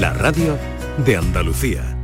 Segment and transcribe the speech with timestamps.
[0.00, 0.58] la radio
[1.04, 1.98] de Andalucía.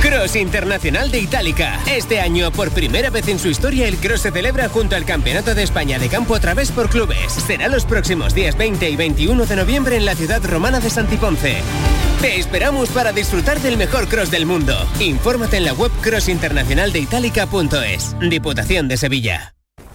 [0.00, 1.80] Cross Internacional de Itálica.
[1.86, 5.52] Este año, por primera vez en su historia, el Cross se celebra junto al Campeonato
[5.54, 7.32] de España de Campo a través por clubes.
[7.32, 11.56] Será los próximos días 20 y 21 de noviembre en la ciudad romana de Santiponce.
[12.20, 14.76] Te esperamos para disfrutar del mejor cross del mundo.
[15.00, 18.14] Infórmate en la web crossinternacionaldeitalica.es.
[18.20, 19.55] Diputación de Sevilla.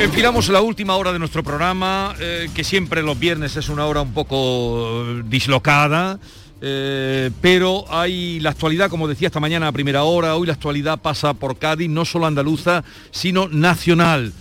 [0.00, 4.02] Enfilamos la última hora de nuestro programa, eh, que siempre los viernes es una hora
[4.02, 6.20] un poco eh, dislocada.
[6.60, 11.00] Eh, pero hay la actualidad, como decía esta mañana a primera hora, hoy la actualidad
[11.00, 14.32] pasa por Cádiz, no solo andaluza, sino nacional.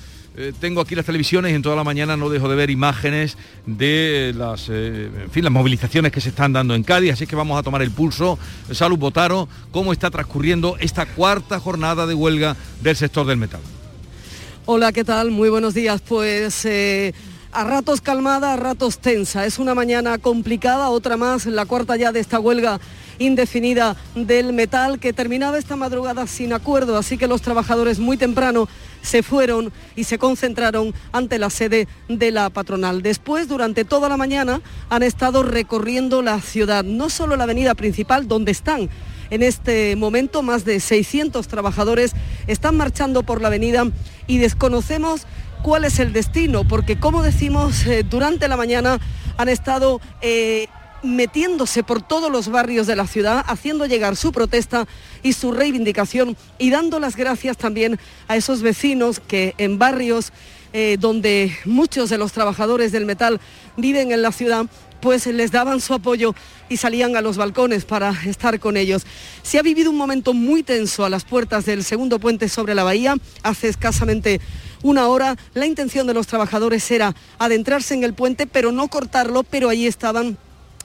[0.59, 4.35] tengo aquí las televisiones y en toda la mañana no dejo de ver imágenes de
[4.37, 7.63] las, en fin, las movilizaciones que se están dando en Cádiz, así que vamos a
[7.63, 8.37] tomar el pulso.
[8.71, 13.61] Salud Botaro, cómo está transcurriendo esta cuarta jornada de huelga del sector del metal.
[14.69, 15.31] Hola, ¿qué tal?
[15.31, 16.01] Muy buenos días.
[16.05, 17.13] Pues eh,
[17.53, 19.45] a ratos calmada, a ratos tensa.
[19.45, 22.81] Es una mañana complicada, otra más, la cuarta ya de esta huelga
[23.17, 28.67] indefinida del metal que terminaba esta madrugada sin acuerdo, así que los trabajadores muy temprano
[29.01, 33.01] se fueron y se concentraron ante la sede de la patronal.
[33.01, 38.27] Después, durante toda la mañana, han estado recorriendo la ciudad, no solo la avenida principal,
[38.27, 38.89] donde están
[39.29, 42.13] en este momento más de 600 trabajadores
[42.47, 43.85] están marchando por la avenida
[44.27, 45.25] y desconocemos
[45.63, 48.99] cuál es el destino, porque como decimos, eh, durante la mañana
[49.37, 50.01] han estado...
[50.21, 50.67] Eh,
[51.03, 54.87] metiéndose por todos los barrios de la ciudad, haciendo llegar su protesta
[55.23, 60.33] y su reivindicación y dando las gracias también a esos vecinos que en barrios
[60.73, 63.39] eh, donde muchos de los trabajadores del metal
[63.77, 64.65] viven en la ciudad,
[65.01, 66.35] pues les daban su apoyo
[66.69, 69.05] y salían a los balcones para estar con ellos.
[69.43, 72.83] Se ha vivido un momento muy tenso a las puertas del segundo puente sobre la
[72.83, 73.15] bahía.
[73.43, 74.41] Hace escasamente
[74.83, 79.43] una hora la intención de los trabajadores era adentrarse en el puente, pero no cortarlo,
[79.43, 80.37] pero ahí estaban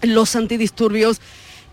[0.02, 1.20] los antidisturbios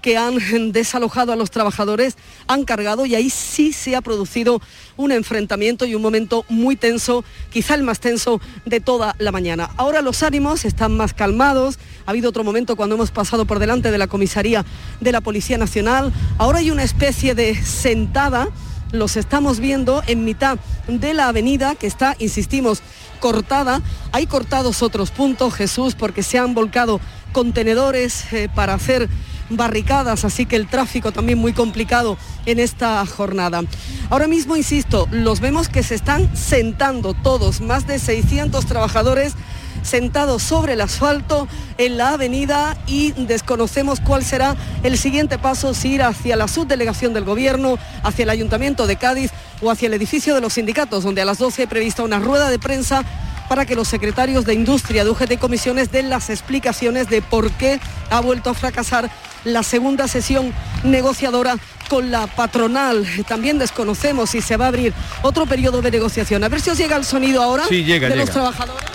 [0.01, 0.37] que han
[0.71, 2.17] desalojado a los trabajadores,
[2.47, 4.61] han cargado y ahí sí se ha producido
[4.97, 9.69] un enfrentamiento y un momento muy tenso, quizá el más tenso de toda la mañana.
[9.77, 13.91] Ahora los ánimos están más calmados, ha habido otro momento cuando hemos pasado por delante
[13.91, 14.65] de la comisaría
[14.99, 18.49] de la Policía Nacional, ahora hay una especie de sentada,
[18.91, 22.81] los estamos viendo en mitad de la avenida que está, insistimos,
[23.19, 23.81] cortada.
[24.11, 26.99] Hay cortados otros puntos, Jesús, porque se han volcado
[27.31, 29.07] contenedores eh, para hacer
[29.49, 33.61] barricadas, así que el tráfico también muy complicado en esta jornada.
[34.09, 39.33] Ahora mismo, insisto, los vemos que se están sentando todos, más de 600 trabajadores
[39.81, 45.93] sentados sobre el asfalto en la avenida y desconocemos cuál será el siguiente paso, si
[45.93, 49.31] ir hacia la subdelegación del Gobierno, hacia el Ayuntamiento de Cádiz
[49.61, 52.49] o hacia el edificio de los sindicatos, donde a las 12 he prevista una rueda
[52.49, 53.03] de prensa
[53.47, 57.79] para que los secretarios de Industria de UGT Comisiones den las explicaciones de por qué
[58.11, 59.09] ha vuelto a fracasar
[59.43, 60.53] la segunda sesión
[60.83, 61.57] negociadora
[61.89, 63.05] con la patronal.
[63.27, 66.43] También desconocemos si se va a abrir otro periodo de negociación.
[66.43, 68.25] A ver si os llega el sonido ahora sí, llega, de llega.
[68.25, 68.85] los trabajadores.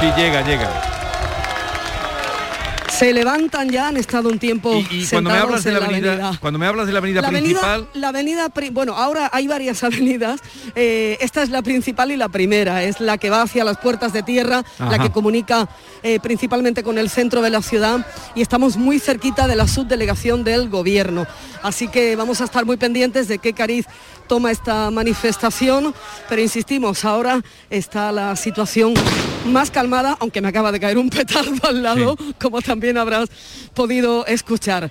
[0.00, 1.01] Sí, llega, llega.
[2.98, 6.38] Se levantan ya, han estado un tiempo Y, y cuando me hablas de la avenida,
[6.40, 9.82] cuando me hablas de la avenida la principal, Avenida, la avenida, bueno, ahora hay varias
[9.88, 10.40] avenidas.
[10.74, 14.12] eh, esta es la principal y la primera, es la que va hacia las puertas
[14.12, 15.68] de tierra, la que comunica
[16.02, 20.44] eh, principalmente con el centro de la ciudad y estamos muy cerquita de la subdelegación
[20.44, 21.26] del gobierno.
[21.62, 23.86] Así que vamos a estar muy pendientes de qué cariz
[24.32, 25.94] toma esta manifestación,
[26.26, 28.94] pero insistimos, ahora está la situación
[29.44, 33.28] más calmada, aunque me acaba de caer un petardo al lado, como también habrás
[33.74, 34.90] podido escuchar.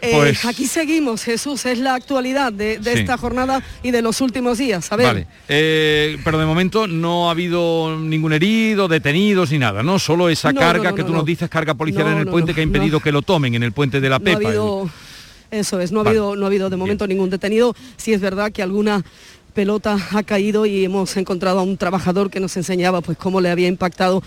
[0.00, 3.00] Eh, Pues- aquí seguimos, Jesús, es la actualidad de, de Sí.
[3.00, 4.92] esta jornada y de los últimos días.
[4.92, 9.82] A ver, Vale, eh, pero de momento no ha habido ningún herido, detenidos ni nada,
[9.82, 9.98] ¿no?
[9.98, 11.24] Solo esa No, carga no, no, que tú nos no.
[11.24, 14.00] dices, carga policial en el puente que ha impedido que lo tomen en el puente
[14.00, 14.50] de la ha Pepa.
[14.52, 14.88] el-
[15.50, 16.18] eso es, no ha Vale.
[16.18, 17.74] habido, no ha habido de momento ningún detenido.
[17.96, 19.04] Sí es verdad que alguna
[19.58, 23.50] pelota ha caído y hemos encontrado a un trabajador que nos enseñaba pues cómo le
[23.50, 24.22] había impactado,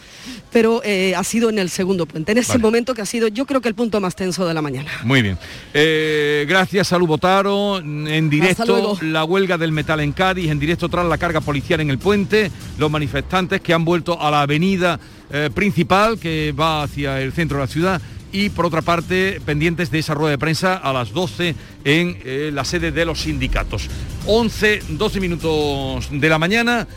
[0.51, 2.63] pero eh, ha sido en el segundo puente, en ese Vale.
[2.63, 4.91] momento que ha sido yo creo que el punto más tenso de la mañana.
[5.05, 5.37] Muy bien.
[5.73, 7.77] Eh, gracias, Salud Botaro.
[7.79, 11.91] En directo, la huelga del metal en Cádiz, en directo tras la carga policial en
[11.91, 14.99] el puente, los manifestantes que han vuelto a la avenida
[15.31, 18.01] eh, principal que va hacia el centro de la ciudad
[18.31, 22.51] y por otra parte pendientes de esa rueda de prensa a las 12 en eh,
[22.53, 23.89] la sede de los sindicatos.
[24.25, 26.87] 11, 12 minutos de la mañana.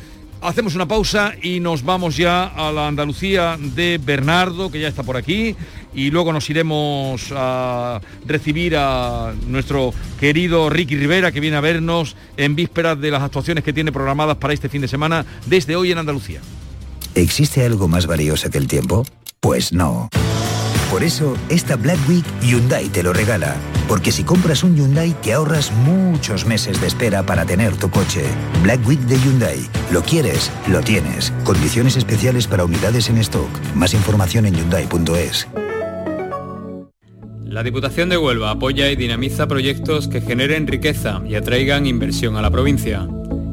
[0.40, 5.02] Hacemos una pausa y nos vamos ya a la Andalucía de Bernardo, que ya está
[5.02, 5.56] por aquí,
[5.94, 12.14] y luego nos iremos a recibir a nuestro querido Ricky Rivera, que viene a vernos
[12.36, 15.92] en vísperas de las actuaciones que tiene programadas para este fin de semana desde hoy
[15.92, 16.42] en Andalucía.
[17.14, 19.06] ¿Existe algo más valioso que el tiempo?
[19.40, 20.10] Pues no.
[20.94, 23.56] Por eso, esta Black Week Hyundai te lo regala.
[23.88, 28.22] Porque si compras un Hyundai te ahorras muchos meses de espera para tener tu coche.
[28.62, 29.58] Black Week de Hyundai.
[29.90, 31.32] Lo quieres, lo tienes.
[31.42, 33.48] Condiciones especiales para unidades en stock.
[33.74, 35.48] Más información en hyundai.es.
[37.42, 42.40] La Diputación de Huelva apoya y dinamiza proyectos que generen riqueza y atraigan inversión a
[42.40, 43.08] la provincia,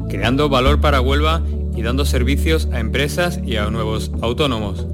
[0.08, 1.42] creando valor para Huelva
[1.74, 4.86] y dando servicios a empresas y a nuevos autónomos.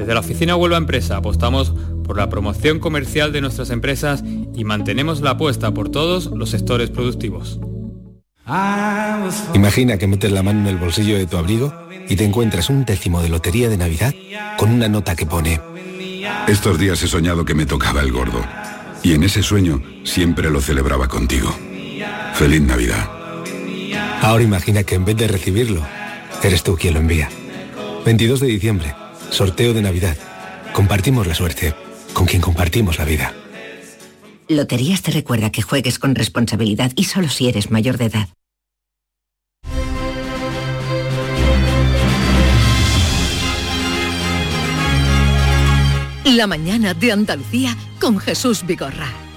[0.00, 1.74] Desde la oficina Huelva Empresa apostamos
[2.10, 6.90] por la promoción comercial de nuestras empresas y mantenemos la apuesta por todos los sectores
[6.90, 7.60] productivos.
[9.54, 11.72] Imagina que metes la mano en el bolsillo de tu abrigo
[12.08, 14.12] y te encuentras un décimo de lotería de Navidad
[14.58, 15.60] con una nota que pone
[16.48, 18.44] Estos días he soñado que me tocaba el gordo.
[19.04, 21.54] Y en ese sueño siempre lo celebraba contigo.
[22.34, 23.08] Feliz Navidad.
[24.20, 25.86] Ahora imagina que en vez de recibirlo,
[26.42, 27.28] eres tú quien lo envía.
[28.04, 28.96] 22 de diciembre,
[29.30, 30.16] sorteo de Navidad.
[30.72, 31.72] Compartimos la suerte
[32.12, 33.34] con quien compartimos la vida.
[34.48, 38.28] Loterías te recuerda que juegues con responsabilidad y solo si eres mayor de edad.
[46.24, 49.29] La mañana de Andalucía con Jesús Vigorra.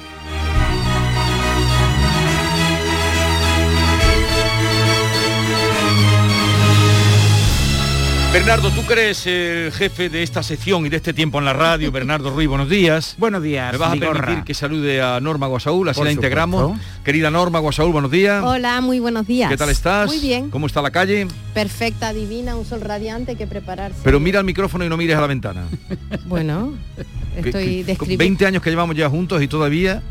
[8.33, 11.53] Bernardo, tú que eres el jefe de esta sección y de este tiempo en la
[11.53, 11.91] radio.
[11.91, 13.13] Bernardo Ruiz, buenos días.
[13.19, 13.71] Buenos días.
[13.73, 16.61] Me vas a permitir que salude a Norma Guasaúl, así Por la integramos.
[16.71, 17.03] supuesto.
[17.03, 18.43] Querida Norma Guasaúl, buenos días.
[18.43, 19.51] Hola, muy buenos días.
[19.51, 20.07] ¿Qué tal estás?
[20.07, 20.49] Muy bien.
[20.49, 21.27] ¿Cómo está la calle?
[21.53, 23.99] Perfecta, divina, un sol radiante que prepararse.
[24.03, 25.65] Pero mira al micrófono y no mires a la ventana.
[26.25, 26.73] Bueno,
[27.37, 28.23] estoy describiendo.
[28.23, 30.01] 20 años que llevamos ya juntos y todavía,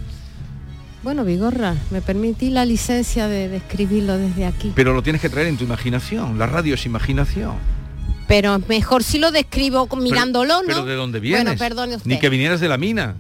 [1.03, 4.73] Bueno, Vigorra, me permití la licencia de describirlo desde aquí.
[4.77, 6.39] pero lo tienes que traer en tu imaginación.
[6.39, 7.81] La radio es imaginación.
[8.32, 10.67] Pero mejor si lo describo con- mirándolo, ¿no?
[10.67, 11.44] Pero ¿de dónde vienes?
[11.44, 12.08] Bueno, perdone usted.
[12.08, 13.14] Ni que vinieras de la mina.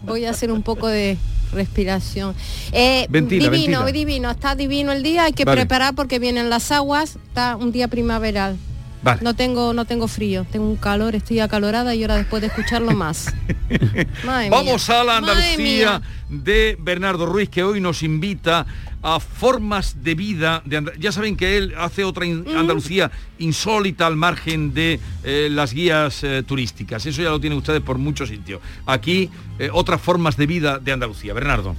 [0.00, 1.18] Voy a hacer un poco de
[1.52, 2.34] respiración.
[2.72, 3.98] Eh, Ventila, divino, ventila.
[3.98, 5.60] divino, está divino el día, hay que Vale.
[5.60, 8.56] preparar porque vienen las aguas, está un día primaveral.
[9.02, 9.20] Vale.
[9.22, 12.92] No tengo, no tengo frío, tengo un calor, estoy acalorada y ahora después de escucharlo
[12.92, 13.26] más.
[14.50, 18.64] Vamos a la Andalucía de Bernardo Ruiz, que hoy nos invita
[19.02, 20.62] a formas de vida.
[20.64, 25.48] De And- ya saben que él hace otra in- Andalucía insólita al margen de eh,
[25.50, 27.06] las guías eh, turísticas.
[27.06, 28.60] Eso ya lo tienen ustedes por muchos sitios.
[28.86, 31.32] Aquí, eh, otras formas de vida de Andalucía.
[31.34, 31.76] Bernardo.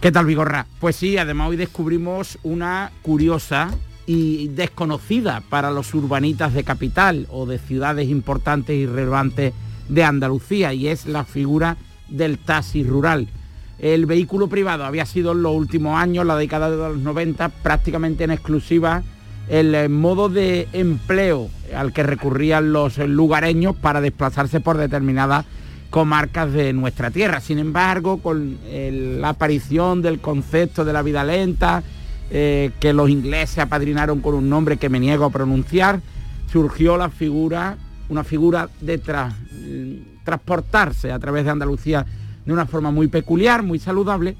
[0.00, 0.66] ¿Qué tal, Vigorra?
[0.80, 3.70] Pues sí, además hoy descubrimos una curiosa
[4.04, 9.54] y desconocida para los urbanitas de capital o de ciudades importantes y relevantes
[9.88, 11.76] de Andalucía y es la figura
[12.08, 13.28] del taxi rural.
[13.82, 18.22] El vehículo privado había sido en los últimos años, la década de los 90, prácticamente
[18.24, 19.02] en exclusiva
[19.48, 25.44] el eh, modo de empleo al que recurrían los lugareños para desplazarse por determinadas
[25.90, 27.40] comarcas de nuestra tierra.
[27.40, 31.82] Sin embargo, con el- la aparición del concepto de la vida lenta,
[32.30, 36.00] eh, que los ingleses apadrinaron con un nombre que me niego a pronunciar,
[36.50, 37.76] surgió la figura,
[38.08, 38.98] una figura de
[40.24, 42.06] transportarse a través de Andalucía
[42.44, 44.36] de una forma muy peculiar, muy saludable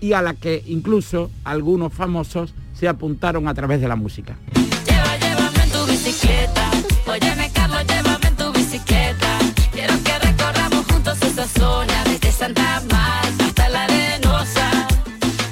[0.00, 4.36] y a la que incluso algunos famosos se apuntaron a través de la música.
[4.54, 6.70] Lleva, llévame en tu bicicleta.
[7.06, 9.38] Óyeme, Carlos, llévame en tu bicicleta.
[9.72, 14.70] Quiero que recorramos juntos esa zona desde Santa Marta hasta la arenosa.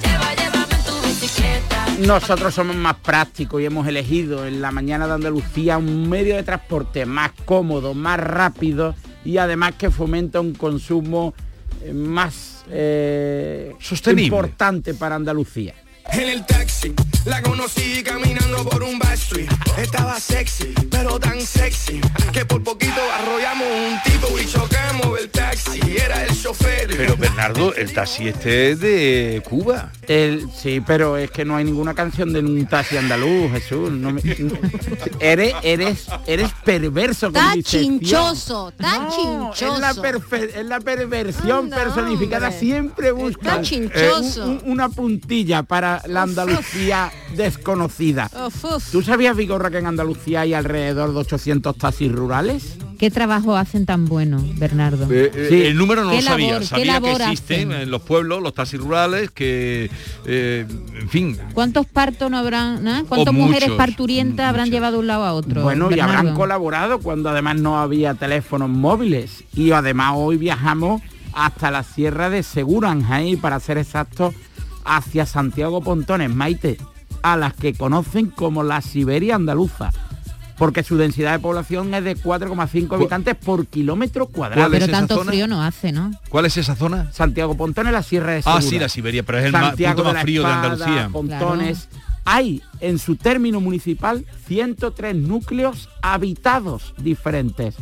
[0.02, 1.86] Lleva, llévame en tu bicicleta.
[2.06, 6.44] Nosotros somos más prácticos y hemos elegido en la mañana de Andalucía un medio de
[6.44, 11.34] transporte más cómodo, más rápido y además que fomenta un consumo
[11.92, 14.24] más eh, Sostenible.
[14.24, 15.74] importante para Andalucía.
[16.12, 16.94] En el taxi,
[17.26, 19.50] la conocí caminando por un backstreet.
[19.78, 22.00] Estaba sexy, pero tan sexy,
[22.32, 25.80] que por poquito arrollamos un tipo y chocamos el taxi.
[25.96, 26.88] Era el chofer.
[26.96, 29.92] Pero Bernardo, el taxi este es de Cuba.
[30.06, 33.90] El, sí, pero es que no hay ninguna canción de un taxi andaluz, Jesús.
[33.90, 34.22] no me-
[35.20, 37.82] eres, eres, eres perverso con Está mi sección.
[38.00, 39.10] chinchoso, está No,
[39.54, 39.74] chinchoso.
[39.74, 42.46] Es la, perfe- es la perversión Anda, personificada.
[42.48, 42.60] hombre.
[42.60, 44.44] Siempre busca chinchoso.
[44.44, 48.30] un- un- una puntilla para la Andalucía desconocida.
[48.46, 48.90] Uf, uf.
[48.92, 52.78] ¿Tú sabías, Vigorra, que en Andalucía hay alrededor de 800 taxis rurales?
[52.98, 55.04] ¿Qué trabajo hacen tan bueno, Bernardo?
[55.12, 55.62] Eh, eh, Sí.
[55.66, 56.52] El número no ¿Qué lo sabía.
[56.54, 57.82] labor- sabía que existen hacen?
[57.82, 59.90] en los pueblos los taxis rurales que,
[60.24, 60.66] eh,
[60.98, 63.04] en fin, ¿Cuántos partos no habrán, ¿no?
[63.06, 65.62] ¿Cuántas mujeres parturientas habrán llevado de un lado a otro?
[65.62, 69.44] Bueno, y habrán colaborado cuando además no había teléfonos móviles.
[69.54, 71.02] Y además hoy viajamos
[71.34, 74.34] hasta la sierra de Segura, en Jaén, para ser exactos,
[74.86, 76.78] hacia Santiago Pontones, Maite,
[77.22, 79.90] a las que conocen como la Siberia andaluza.
[80.58, 84.62] Porque su densidad de población es de 4,5 habitantes por kilómetro cuadrado.
[84.62, 85.30] ¿Cuál es Pero tanto zona?
[85.30, 86.12] frío no hace, ¿no?
[86.30, 87.12] ¿cuál es esa zona?
[87.12, 88.58] Santiago Pontones, la sierra de Segura.
[88.58, 91.08] Ah, sí, la Siberia, pero es el Santiago punto más frío de Espada, Andalucía.
[91.12, 91.88] Pontones.
[92.24, 97.76] Hay en su término municipal 103 núcleos habitados diferentes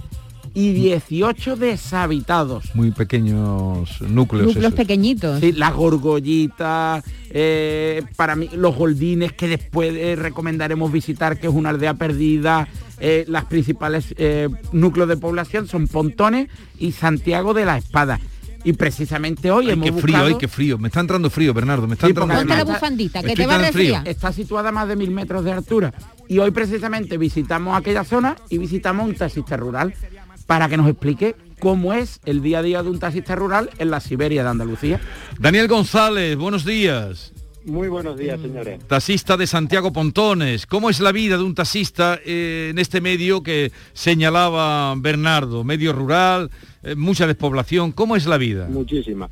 [0.55, 2.75] y 18 deshabitados.
[2.75, 4.47] Muy pequeños núcleos.
[4.47, 4.75] Núcleos esos.
[4.75, 5.41] pequeñitos.
[5.41, 11.53] Sí, las gorgollitas, eh, para mí los goldines que después eh, recomendaremos visitar, que es
[11.53, 12.69] una aldea perdida.
[13.01, 18.21] eh, las principales eh, núcleos de población son Pontones y Santiago de la Espada.
[18.67, 20.27] Y precisamente hoy Ay, hemos qué frío, buscado...
[20.27, 20.79] ay, qué frío.
[20.79, 21.87] Me está entrando frío, Bernardo.
[21.87, 22.47] Me está Sí, entrando frío.
[22.47, 23.93] la además- bufandita, que Estoy te va a tan frío.
[23.95, 24.09] resfriar.
[24.09, 25.93] Está situada a más de mil metros de altura.
[26.29, 29.93] Y hoy precisamente visitamos aquella zona y visitamos un taxista rural
[30.47, 33.91] para que nos explique cómo es el día a día de un taxista rural en
[33.91, 35.01] la Siberia de Andalucía.
[35.39, 37.33] Daniel González, buenos días.
[37.65, 38.85] Muy buenos días, señores.
[38.87, 40.67] Taxista de Santiago Pontones.
[40.67, 45.65] ¿Cómo es la vida de un taxista eh, en este medio que señalaba Bernardo?
[45.65, 46.51] Medio rural,
[46.83, 47.93] eh, mucha despoblación.
[47.93, 48.67] ¿Cómo es la vida?
[48.69, 49.31] Muchísimas.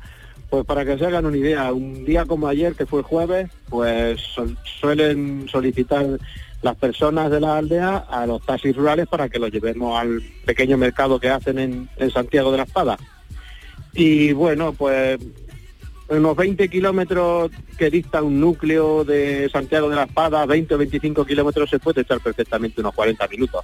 [0.49, 4.19] Pues para que se hagan una idea, un día como ayer, que fue jueves, pues
[4.33, 6.05] sol- suelen solicitar
[6.63, 10.77] las personas de la aldea a los taxis rurales para que los llevemos al pequeño
[10.77, 12.97] mercado que hacen en, en Santiago de la Espada.
[13.93, 15.19] Y bueno, pues
[16.09, 21.25] unos 20 kilómetros que dista un núcleo de Santiago de la Espada, 20 o 25
[21.25, 23.63] kilómetros se puede estar perfectamente unos 40 minutos.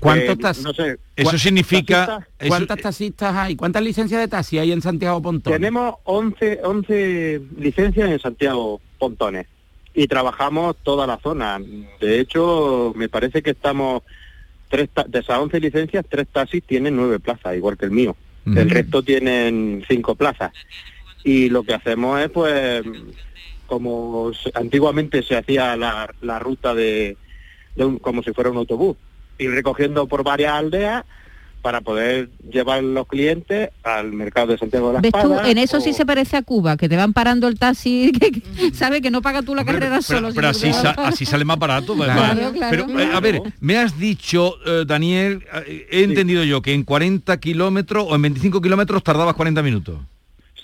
[0.00, 2.06] ¿Cuántos Eh, no sé, Eso ¿cuá- significa...
[2.06, 2.34] taxistas?
[2.38, 3.56] eso- ¿Cuántas taxistas hay?
[3.56, 5.52] ¿Cuántas licencias de taxi hay en Santiago Pontón?
[5.52, 9.46] Tenemos 11, 11 licencias en Santiago Pontones
[9.94, 11.60] y trabajamos toda la zona.
[12.00, 14.02] De hecho, me parece que estamos,
[14.68, 18.16] tres de esas 11 licencias, tres taxis tienen nueve plazas, igual que el mío.
[18.58, 20.52] El resto tienen cinco plazas.
[21.22, 22.82] Y lo que hacemos es, pues,
[23.66, 27.16] como antiguamente se hacía la, la ruta de,
[27.76, 28.96] de un- como si fuera un autobús,
[29.38, 31.04] ir recogiendo por varias aldeas
[31.64, 35.34] para poder llevar los clientes al mercado de Santiago de la ¿Ves tú?
[35.46, 38.74] En eso sí se parece a Cuba, que te van parando el taxi, que, que-
[38.74, 40.28] sabe que no paga tú la carrera pero, solo.
[40.34, 41.94] pero así, sa- así sale más barato.
[42.04, 42.52] Claro, ¿verdad?
[42.52, 42.84] claro.
[42.86, 46.82] Pero, eh, a ver, me has dicho, eh, Daniel, eh, he entendido yo que en
[46.84, 49.96] 40 kilómetros o en 25 kilómetros tardabas 40 minutos.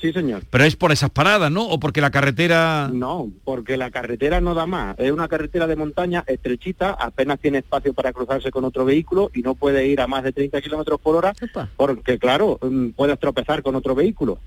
[0.00, 0.45] Sí, señor.
[0.49, 1.66] Pero es por esas paradas, ¿no?
[1.66, 2.90] O porque la carretera...
[2.92, 4.99] No, porque la carretera no da más.
[4.99, 9.42] Es una carretera de montaña estrechita, apenas tiene espacio para cruzarse con otro vehículo y
[9.42, 11.35] no puede ir a más de 30 kilómetros por hora
[11.76, 14.38] porque, claro, mm, puedes tropezar con otro vehículo.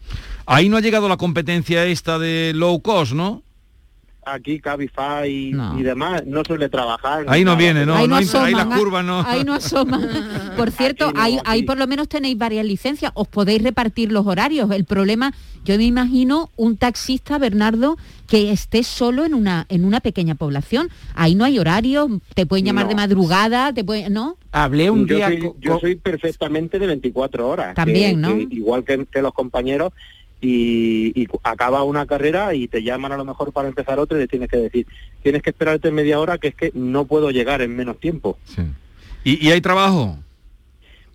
[0.45, 3.43] Ahí no ha llegado la competencia esta de low cost, ¿no?
[4.25, 7.25] Aquí Cabify y, y demás no suele trabajar.
[7.27, 7.95] Ahí no nada, viene, ¿no?
[7.95, 9.21] ahí no hay- ahí las curvas no...
[9.21, 10.07] Ahí no asoman.
[10.57, 14.25] Por cierto, no, ahí, ahí por lo menos tenéis varias licencias, os podéis repartir los
[14.27, 14.69] horarios.
[14.71, 15.33] El problema,
[15.65, 20.89] yo me imagino un taxista, Bernardo, que esté solo en una, en una pequeña población.
[21.15, 22.89] Ahí no hay horarios, te pueden llamar No.
[22.89, 24.37] de madrugada, te pueden, ¿no?
[24.51, 27.73] Hablé un yo día soy, yo soy perfectamente de 24 horas.
[27.75, 28.35] También, que- ¿no?
[28.49, 29.91] que igual que, que los compañeros,
[30.43, 34.27] y, acaba una carrera y te llaman a lo mejor para empezar otra y le
[34.27, 34.87] tienes que decir,
[35.21, 38.37] tienes que esperarte media hora que es que no puedo llegar en menos tiempo.
[39.23, 40.17] ¿Y, y hay trabajo?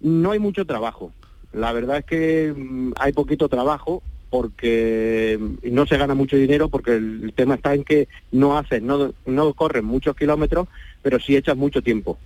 [0.01, 1.13] No hay mucho trabajo.
[1.53, 6.69] La verdad es que mm, hay poquito trabajo porque mm, no se gana mucho dinero
[6.69, 10.69] porque el, tema está en que no haces, no, no corres muchos kilómetros,
[11.03, 12.19] pero sí echas mucho tiempo.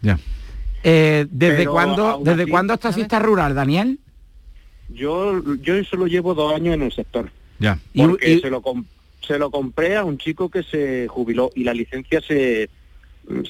[0.85, 3.99] Eh, ¿Desde Pero cuándo, desde así- cuándo es rural, Daniel?
[4.95, 7.31] Yo, yo solo llevo dos años en el sector.
[7.59, 7.79] Ya.
[7.95, 8.63] Porque se, lo
[9.27, 12.69] se lo compré a un chico que se jubiló y la licencia se,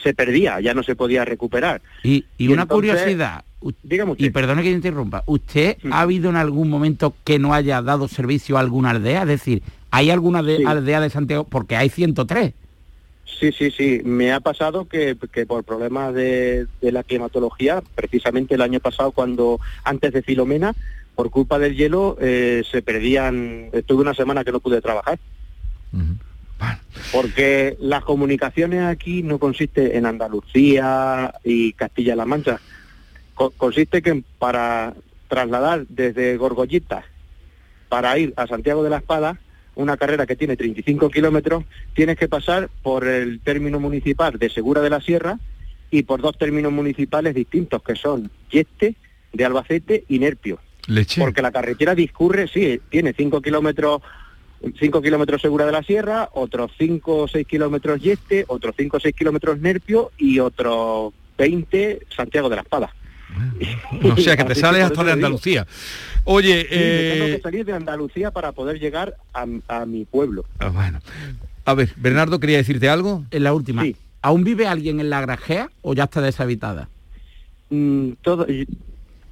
[0.03, 1.81] se perdía, ya no se podía recuperar.
[2.03, 4.05] Y, y Y una entonces- curiosidad, usted.
[4.19, 8.07] y perdone que te interrumpa, ¿usted ha habido en algún momento que no haya dado
[8.09, 9.23] servicio a alguna aldea?
[9.23, 10.65] Es decir, ¿hay alguna de- Sí.
[10.67, 11.45] aldea de Santiago?
[11.45, 12.53] Porque hay 103.
[13.25, 14.03] Sí, sí, sí.
[14.05, 19.11] Me ha pasado que, que por problemas de, de la climatología, precisamente el año pasado,
[19.11, 20.75] cuando antes de Filomena,
[21.15, 23.69] por culpa del hielo, eh, se perdían.
[23.73, 25.19] Estuve una semana que no pude trabajar.
[27.11, 32.61] Porque las comunicaciones aquí no consiste en Andalucía y Castilla-La Mancha.
[33.35, 34.95] Co- consiste que para
[35.29, 37.05] trasladar desde Gorgollitas
[37.89, 39.39] para ir a Santiago de la Espada,
[39.75, 41.65] una carrera que tiene 35 kilómetros,
[41.95, 45.39] tienes que pasar por el término municipal de Segura de la Sierra
[45.91, 48.95] y por dos términos municipales distintos, que son Yeste,
[49.33, 50.59] de Albacete y Nerpio.
[50.95, 51.21] Leche.
[51.21, 54.03] Porque la carretera discurre, sí, tiene 5 kilómetros
[54.79, 59.01] 5 kilómetros Segura de la Sierra, otros 5 o 6 kilómetros Yeste, otros 5 o
[59.01, 62.95] 6 kilómetros Nerpio y otros 20 Santiago de la Espada.
[64.05, 65.13] O sea que te sales hasta de.
[65.13, 65.67] Andalucía.
[66.25, 70.45] Oye, Sí, tengo eh, que salir de Andalucía para poder llegar a, a mi pueblo.
[70.61, 71.01] ah, bueno.
[71.65, 73.25] A ver, Bernardo, ¿quería decirte algo?
[73.31, 73.85] En la última.
[74.21, 76.89] ¿Aún vive alguien en la grajea o ya está deshabitada?
[77.71, 78.47] Mm, todo,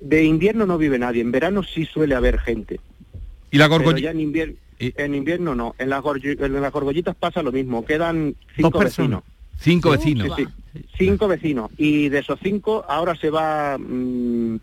[0.01, 2.81] de invierno no vive nadie, en verano sí suele haber gente.
[3.51, 3.99] ¿Y la Pero gorgolla?
[4.01, 7.85] ya en, invier- en invierno no, en las, gorgi- en las gorgollitas pasa lo mismo,
[7.85, 9.21] quedan cinco Dos personas.
[9.21, 9.23] vecinos.
[9.59, 10.37] Cinco vecinos.
[10.37, 11.71] Sí, sí, cinco vecinos.
[11.77, 13.77] Y de esos cinco, ahora se va...
[13.79, 14.59] mm,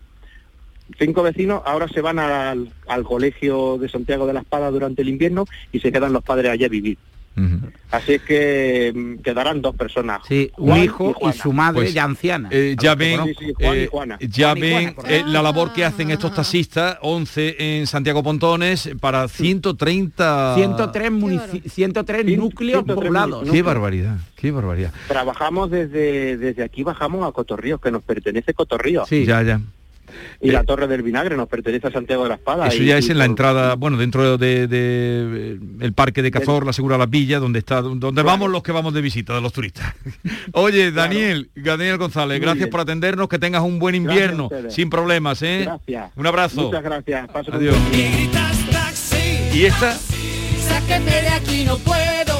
[0.98, 5.08] cinco vecinos, ahora se van al, al colegio de Santiago de la Espada durante el
[5.10, 6.98] invierno y se quedan los padres allá a vivir.
[7.90, 10.20] Así es que mm, quedarán dos personas.
[10.28, 12.48] Sí, un hijo y, su madre Pues, ya anciana.
[12.52, 13.40] Eh, ya ven, conozco.
[13.40, 14.18] Sí, sí, Juan y eh, Juana.
[14.20, 18.22] ya Juan y ven Juana, eh, la labor que hacen estos taxistas, 11 en Santiago
[18.22, 20.54] Pontones, para 130...
[20.56, 23.50] 103, munici- 103 núcleos 103 poblados.
[23.50, 24.92] Qué barbaridad, qué barbaridad.
[25.06, 29.08] Trabajamos desde, desde aquí, bajamos a Cotorríos, que nos pertenece Cotorríos.
[29.08, 29.60] Ya, ya.
[30.40, 32.68] Y la Torre del Vinagre nos pertenece a Santiago de la Espada.
[32.68, 35.92] Eso y- ya es y en la por- entrada, bueno, dentro de, de, eh, el
[35.92, 39.00] parque de Cazor, la Segura La Villa, donde está, donde vamos los que vamos de
[39.00, 39.94] visita, de los turistas.
[40.52, 42.70] Oye, Daniel, Daniel González, Muy gracias bien.
[42.70, 45.62] por atendernos, que tengas un buen invierno, sin problemas, ¿eh?
[45.64, 46.12] Gracias.
[46.16, 46.62] Un abrazo.
[46.62, 47.28] Muchas gracias.
[47.48, 47.76] Un Adiós.
[49.54, 49.92] ¿Y esta?
[49.96, 52.37] Sáqueme de aquí, no puedo.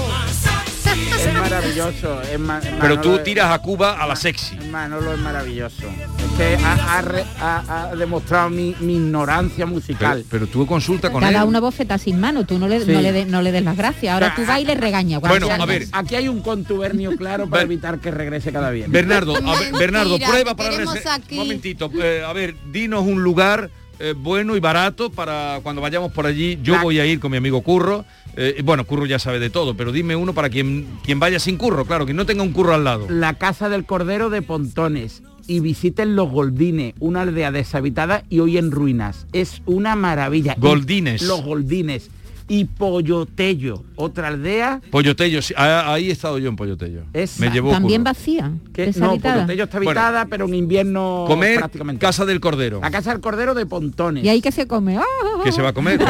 [1.18, 2.22] Es maravilloso.
[2.22, 4.56] Es ma- Pero Manolo tú es- tiras a Cuba a la sexy.
[4.70, 5.82] Manolo es maravilloso.
[5.86, 10.24] Es que ha, ha re- ha- ha demostrado mi, mi ignorancia Pero, musical.
[10.30, 11.34] pero tú consulta con Te ha él.
[11.34, 12.92] dado una bofeta sin mano, tú no le, Sí.
[12.92, 14.14] no le, de- no le des las gracias.
[14.14, 15.20] Ahora tú vas y le regañas.
[15.20, 15.86] Bueno, a ver.
[15.92, 18.92] Aquí hay un contubernio claro para evitar que regrese cada viernes.
[18.92, 20.76] Bernardo, a ver, Bernardo, prueba te para.
[20.76, 26.12] Un momentito, eh, a ver, dinos un lugar eh, bueno y barato para cuando vayamos
[26.12, 26.58] por allí.
[26.62, 28.04] Yo voy a ir con mi amigo Curro.
[28.36, 31.56] eh, bueno, Curro ya sabe de todo, pero dime uno para quien quien vaya sin
[31.56, 33.06] Curro, claro, que no tenga un Curro al lado.
[33.08, 38.58] La Casa del Cordero de Pontones y visiten Los Goldines, una aldea deshabitada y hoy
[38.58, 39.26] en ruinas.
[39.32, 40.54] Es una maravilla.
[40.56, 41.22] Y Goldines.
[41.22, 42.10] Los Goldines.
[42.50, 44.80] Y Pollotello, otra aldea.
[44.90, 47.02] Pollotello, sí, ah, ahí he estado yo en Pollotello.
[47.12, 48.10] Es- Me llevó También Curro.
[48.14, 48.52] vacía.
[48.72, 49.18] Que, no.
[49.18, 52.00] Pollotello está habitada, pero en invierno Comer prácticamente.
[52.00, 52.80] Casa del Cordero.
[52.80, 54.24] La Casa del Cordero de Pontones.
[54.24, 54.96] Y ahí que se come.
[54.96, 55.04] ¡Ah!
[55.44, 56.00] Que se va a comer.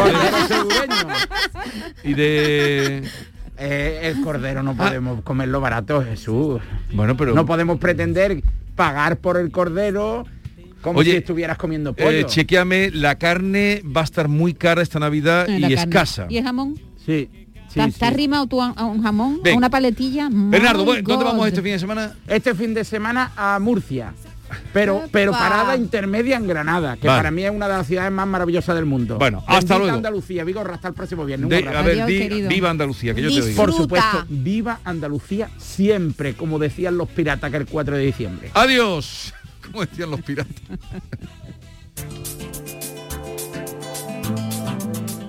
[2.05, 3.03] Y de
[3.61, 6.61] Eh, el cordero no podemos comerlo barato, Jesús.
[6.93, 8.41] Bueno, pero No podemos pretender
[8.77, 10.25] pagar por el cordero
[10.83, 12.11] como Oye, si estuvieras comiendo pollo.
[12.11, 16.27] eh, chequeame, la carne va a estar muy cara esta Navidad Eh, y escasa.
[16.29, 16.81] ¿Y el jamón?
[17.05, 17.29] Sí.
[17.75, 19.41] ¿Te has- te has rimado tú a, un jamón?
[19.43, 19.55] Ven.
[19.55, 20.29] ¿A una paletilla?
[20.31, 21.23] Bernardo, ¿dónde God.
[21.25, 22.13] vamos este fin de semana?
[22.27, 24.15] Este fin de semana a Murcia.
[24.73, 27.19] Pero, pero parada intermedia en Granada, que Vale.
[27.19, 29.19] para mí es una de las ciudades más maravillosas del mundo.
[29.19, 29.97] Bueno, hasta Bendita luego.
[29.99, 31.45] Andalucía, Vigorra, hasta el próximo viernes.
[31.45, 33.57] Un De- a ver, di- viva Andalucía, que yo te digo.
[33.63, 38.51] Por supuesto, viva Andalucía siempre, como decían los piratas que el 4 de diciembre.
[38.55, 39.35] Adiós,
[39.71, 40.55] como decían los piratas.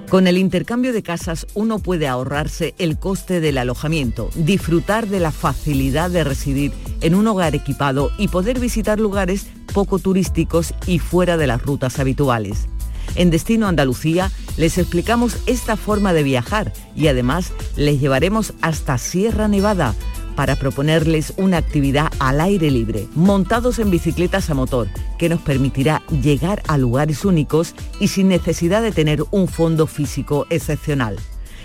[0.10, 5.32] Con el intercambio de casas uno puede ahorrarse el coste del alojamiento, disfrutar de la
[5.32, 6.72] facilidad de residir
[7.02, 12.00] en un hogar equipado y poder visitar lugares poco turísticos y fuera de las rutas
[12.00, 12.68] habituales.
[13.16, 19.48] En Destino Andalucía les explicamos esta forma de viajar y además les llevaremos hasta Sierra
[19.48, 19.94] Nevada
[20.40, 26.02] para proponerles una actividad al aire libre, montados en bicicletas a motor, que nos permitirá
[26.24, 31.18] llegar a lugares únicos y sin necesidad de tener un fondo físico excepcional.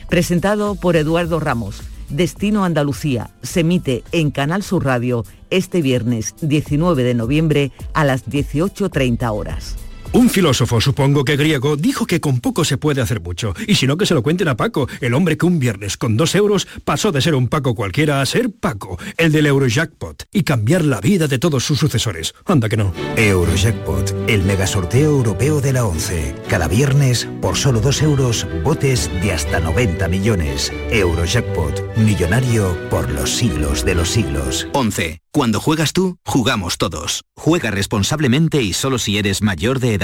[0.09, 7.05] Presentado por Eduardo Ramos, Destino Andalucía se emite en Canal Sur Radio este viernes 19
[7.05, 9.84] de noviembre a las 18.30 horas.
[10.15, 13.53] Un filósofo, supongo que griego, dijo que con poco se puede hacer mucho.
[13.67, 16.17] Y si no, que se lo cuenten a Paco, el hombre que un viernes con
[16.17, 20.45] dos euros pasó de ser un Paco cualquiera a ser Paco, el del Eurojackpot, y
[20.45, 22.33] cambiar la vida de todos sus sucesores.
[22.45, 22.95] Anda que no.
[23.17, 26.37] Eurojackpot, el megasorteo europeo de la 11.
[26.49, 30.73] Cada viernes, por solo dos euros, botes de hasta 90 millones.
[30.93, 34.69] Eurojackpot, millonario por los siglos de los siglos.
[34.75, 35.25] 11.
[35.35, 37.25] Cuando juegas tú, jugamos todos.
[37.35, 40.04] Juega responsablemente y solo si eres mayor de edad.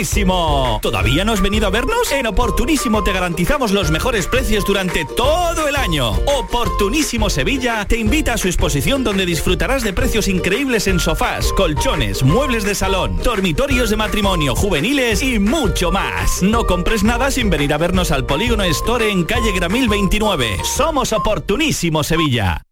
[0.00, 0.78] ¡Oportunísimo!
[0.80, 2.10] ¿Todavía no has venido a vernos?
[2.10, 6.12] En Oportunísimo te garantizamos los mejores precios durante todo el año.
[6.38, 12.22] Oportunísimo Sevilla te invita a su exposición donde disfrutarás de precios increíbles en sofás, colchones,
[12.22, 16.42] muebles de salón, dormitorios de matrimonio, juveniles y mucho más.
[16.42, 20.60] No compres nada sin venir a vernos al Polígono Store en calle Gramil 29.
[20.64, 22.62] Somos Oportunísimo Sevilla.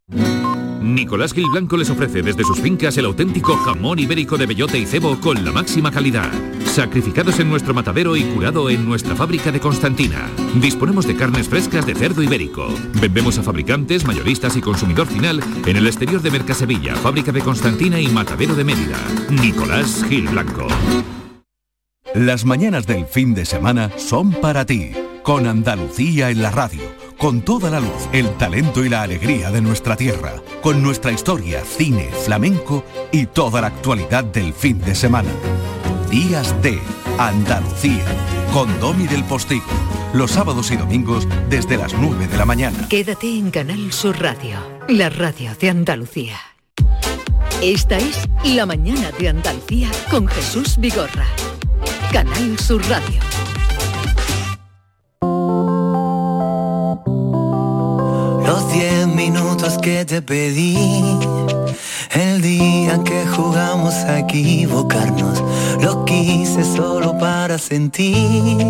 [0.81, 4.87] Nicolás Gil Blanco les ofrece desde sus fincas el auténtico jamón ibérico de bellota y
[4.87, 6.33] cebo con la máxima calidad.
[6.79, 10.31] Sacrificados en nuestro matadero y curado en nuestra fábrica de Constantina.
[10.61, 12.69] Disponemos de carnes frescas de cerdo ibérico.
[13.01, 17.99] Vendemos a fabricantes, mayoristas y consumidor final en el exterior de Mercasevilla, fábrica de Constantina
[17.99, 18.97] y matadero de Mérida.
[19.29, 20.69] Nicolás Gil Blanco.
[22.15, 24.93] Las mañanas del fin de semana son para ti,
[25.25, 26.83] con Andalucía en la radio,
[27.17, 31.65] con toda la luz, el talento y la alegría de nuestra tierra, con nuestra historia,
[31.65, 35.31] cine, flamenco y toda la actualidad del fin de semana.
[36.11, 36.81] Días de
[37.19, 38.05] Andalucía,
[38.53, 39.67] con Domi del Postigo,
[40.15, 42.89] los sábados y domingos desde las 9 de la mañana.
[42.89, 44.57] Quédate en Canal Sur Radio,
[44.89, 46.39] la radio de Andalucía.
[47.61, 51.27] Esta es La mañana de Andalucía con Jesús Vigorra.
[52.11, 53.21] Canal Sur Radio.
[58.47, 61.19] Los diez minutos que te pedí,
[62.13, 65.43] el día que jugamos a equivocarnos,
[65.83, 68.67] lo quise solo para sentir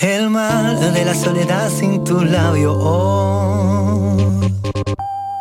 [0.00, 2.74] el mal de la soledad sin tu labio.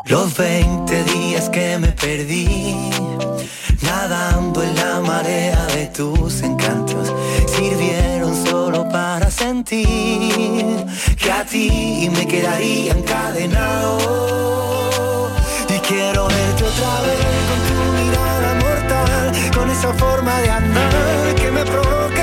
[0.05, 2.75] Los 20 días que me perdí,
[3.81, 7.13] nadando en la marea de tus encantos,
[7.45, 10.85] sirvieron solo para sentir
[11.17, 13.99] que a ti me quedaría encadenado.
[15.89, 21.65] Quiero verte otra vez con tu mirada mortal, con esa forma de andar que me
[21.65, 22.18] provoca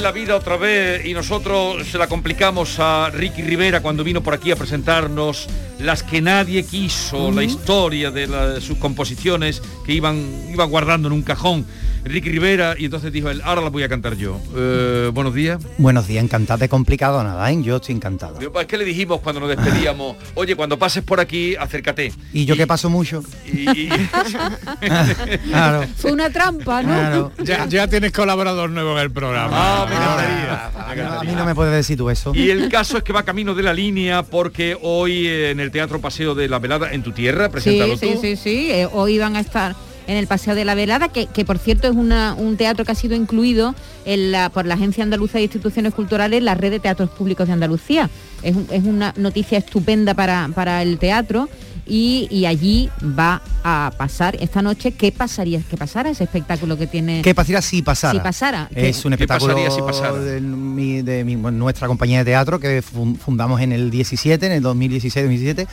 [0.00, 4.34] la vida otra vez y nosotros se la complicamos a Ricky Rivera cuando vino por
[4.34, 5.46] aquí a presentarnos
[5.78, 11.14] las que nadie quiso, la historia de la- sus composiciones que iban, iba guardando en
[11.14, 11.64] un cajón.
[12.04, 14.38] Ricky Rivera y entonces dijo él, ahora las voy a cantar yo.
[14.54, 15.58] Eh, buenos días.
[15.78, 17.56] Buenos días, encantado de complicado nada, ¿eh?
[17.62, 18.38] Yo estoy encantado.
[18.40, 22.12] Es que le dijimos cuando nos despedíamos, oye, cuando pases por aquí, acércate.
[22.34, 23.22] Y yo que paso mucho.
[23.46, 23.88] Y,
[25.48, 25.86] Claro.
[25.96, 27.32] Fue una trampa, ¿no?
[27.42, 29.50] Ya, ya tienes colaborador nuevo en el programa.
[29.54, 31.20] Ah, me encantaría, me encantaría.
[31.20, 32.32] A mí no me puedes decir tú eso.
[32.34, 35.70] Y el caso es que va camino de la línea porque hoy eh, en el
[35.70, 38.20] Teatro Paseo de la Velada en tu tierra, Sí, preséntalo sí, tú.
[38.20, 38.70] sí, sí.
[38.70, 39.74] eh, hoy van a estar
[40.06, 42.92] en el Paseo de la Velada, que, que, por cierto es una- un teatro que
[42.92, 46.78] ha sido incluido en la- por la Agencia Andaluza de Instituciones Culturales, la red de
[46.80, 48.10] teatros públicos de Andalucía.
[48.42, 51.48] Es, un- es una noticia estupenda para, para el teatro
[51.86, 54.92] y, y allí va a pasar esta noche.
[54.92, 57.22] ¿Qué pasaría que pasara ese espectáculo que tiene?
[57.22, 58.12] ¿Qué pasaría si pasara?
[58.12, 58.68] Si pasara.
[58.72, 60.18] ¿Qué- Es un espectáculo pasaría si pasara?
[60.18, 64.46] de, mi- de mi- bueno, nuestra compañía de teatro que fun- fundamos en el 17,
[64.46, 65.66] en el 2016-2017,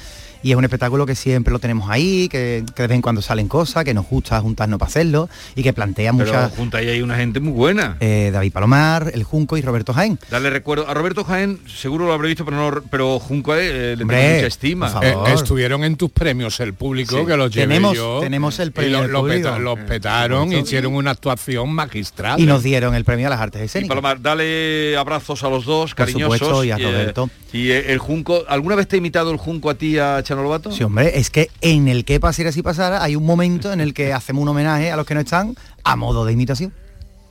[0.43, 3.21] y es un espectáculo que siempre lo tenemos ahí, que, que de vez en cuando
[3.21, 6.51] salen cosas, que nos gusta juntarnos para hacerlo, y que plantea Pero muchas...
[6.55, 7.97] junto ahí hay una gente muy buena.
[7.99, 10.19] eh, David Palomar, El Junco y Roberto Jaén.
[10.29, 14.03] Dale recuerdo a Roberto Jaén, seguro lo habré visto, pero no, pero Junco eh, le
[14.03, 14.99] Hombre, tengo mucha estima.
[15.03, 17.25] Eh, estuvieron en tus premios el público Sí.
[17.25, 18.19] que los llevé Tenemos- yo.
[18.21, 19.47] tenemos el y premio lo- del lo público.
[19.49, 22.39] peta- los petaron, hicieron una actuación magistral.
[22.39, 23.89] Y nos dieron el premio a las artes Y escénicas.
[23.89, 26.37] Palomar, dale abrazos a los dos, Por cariñosos.
[26.39, 27.29] supuesto, y a eh, Roberto.
[27.53, 30.43] y eh, el Junco, ¿alguna vez te ha imitado el Junco a ti, a Chano
[30.43, 30.71] Lobato?
[30.71, 33.93] Sí, hombre, es que en el que pasara si pasara hay un momento en el
[33.93, 36.71] que hacemos un homenaje a los que no están a modo de imitación.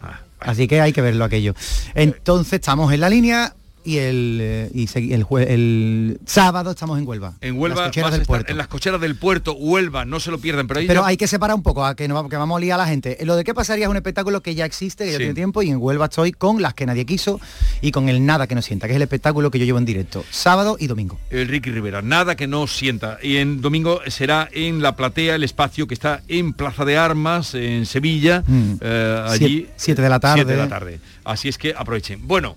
[0.03, 1.55] Ah, Así que hay que verlo aquello.
[1.95, 7.07] Entonces estamos en la línea y el, eh, y el, jue- el sábado estamos en
[7.09, 7.35] Huelva.
[7.41, 8.53] En Huelva, Las cocheras vas a del estar puerto.
[8.53, 11.17] en las cocheras del puerto, Huelva, no se lo pierdan, pero ahí Pero ya- hay
[11.17, 13.17] que separar un poco, a que, no, que vamos a liar a la gente.
[13.25, 15.23] Lo de qué pasaría es un espectáculo que ya existe, que ya Sí.
[15.25, 17.41] tiene tiempo, y en Huelva estoy con las que nadie quiso
[17.81, 19.85] y con el nada que no sienta, que es el espectáculo que yo llevo en
[19.87, 21.19] directo, sábado y domingo.
[21.31, 23.19] el Ricky Rivera, nada que no sienta.
[23.23, 27.55] Y en domingo será en La Platea, el espacio que está en Plaza de Armas,
[27.55, 28.73] en Sevilla, Mm.
[28.81, 29.47] eh, allí.
[29.49, 30.35] Siete- siete de la tarde.
[30.37, 31.01] siete de la tarde.
[31.25, 32.27] Así es que aprovechen.
[32.27, 32.57] Bueno,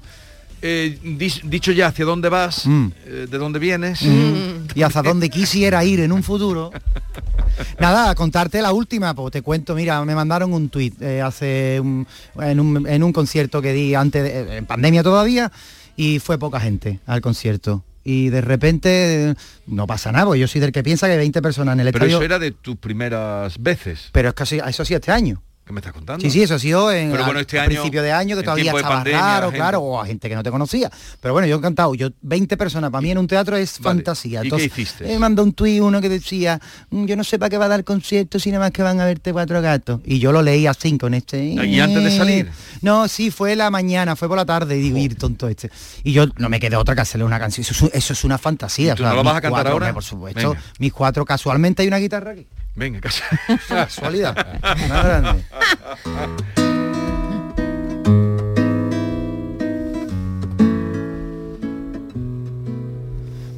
[0.65, 0.97] eh,
[1.43, 2.87] dicho ya hacia dónde vas, Mm.
[3.05, 4.01] eh, de dónde vienes.
[4.01, 4.67] Mm.
[4.75, 6.71] y hasta dónde quisiera ir en un futuro.
[7.79, 11.79] Nada, a contarte la última, pues te cuento, mira, me mandaron un tuit eh, hace
[11.79, 12.07] un-
[12.41, 15.51] en, un, en un concierto que di antes, de- en pandemia todavía,
[15.95, 17.83] y fue poca gente al concierto.
[18.05, 19.33] Y de repente
[19.67, 22.05] no pasa nada, porque yo soy del que piensa que 20 personas en el Pero
[22.05, 22.17] estadio.
[22.17, 24.09] eso era de tus primeras veces.
[24.11, 25.41] Pero es que así- eso sí este año.
[25.65, 26.21] ¿Qué me estás contando?
[26.21, 28.35] Sí, sí, eso ha sido en, Pero al- bueno, este a año, principio de año,
[28.35, 30.91] que en todavía estaba pandemia, gente- claro, o a gente que no te conocía.
[31.21, 31.95] Pero bueno, yo he encantado.
[31.95, 33.99] Yo 20 personas para mí en un teatro es Vale.
[33.99, 34.39] fantasía.
[34.39, 35.05] ¿Y qué Entonces, hiciste?
[35.05, 37.69] Me mandó un tuit uno que decía, "Mm, yo no sé para qué va a
[37.69, 40.01] dar concierto si nada más que van a verte cuatro gatos.
[40.03, 41.41] Y yo lo leí así con este.
[41.41, 42.51] ¿Y antes de salir?
[42.81, 45.71] No, sí, fue la mañana, fue por la tarde, y digo, "Ir, tonto este.
[46.03, 47.65] Y yo no me quedé otra que hacerle una canción.
[47.69, 48.91] Eso, es- eso es una fantasía.
[48.91, 49.93] ¿Y tú no lo vas a cantar cuatro, ahora?
[49.93, 50.49] Por supuesto.
[50.49, 50.61] Venga.
[50.79, 52.45] Mis cuatro, casualmente hay una guitarra aquí.
[52.75, 53.23] Venga, casa.
[53.67, 54.59] Casualidad.
[54.61, 55.45] Más grande.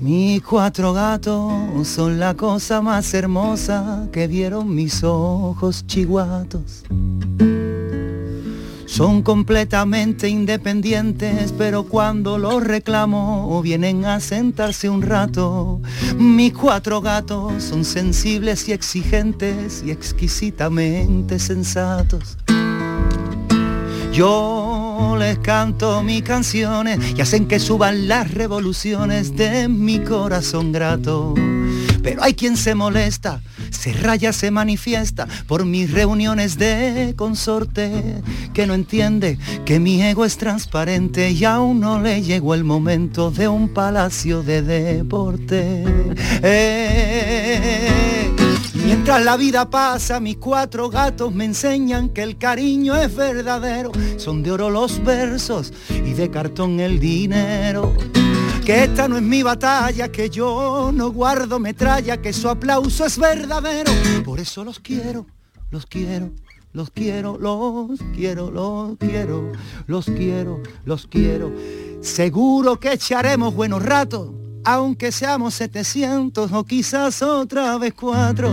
[0.02, 6.84] Mi cuatro gatos son la cosa más hermosa que vieron mis ojos chiguatos.
[8.96, 15.82] Son completamente independientes, pero cuando los reclamo vienen a sentarse un rato.
[16.18, 22.38] Mis cuatro gatos son sensibles y exigentes y exquisitamente sensatos.
[24.14, 31.34] Yo les canto mis canciones y hacen que suban las revoluciones de mi corazón grato.
[32.06, 33.42] Pero hay quien se molesta,
[33.72, 38.22] se raya, se manifiesta por mis reuniones de consorte,
[38.54, 43.32] que no entiende que mi ego es transparente y aún no le llegó el momento
[43.32, 45.84] de un palacio de deporte.
[46.44, 48.32] Eh,
[48.86, 53.92] Mientras la vida pasa, mis cuatro gatos me enseñan que el cariño es verdadero.
[54.18, 57.96] Son de oro los versos y de cartón el dinero.
[58.66, 63.18] Que esta no es mi batalla, que yo no guardo metralla, que su aplauso es
[63.18, 63.92] verdadero.
[64.24, 65.28] Por eso los quiero,
[65.70, 66.32] los quiero,
[66.74, 69.52] los quiero, los quiero, los quiero,
[69.86, 71.54] los quiero, los quiero.
[72.02, 74.32] Seguro que echaremos buenos ratos
[74.66, 78.50] aunque seamos 700 o quizás otra vez cuatro.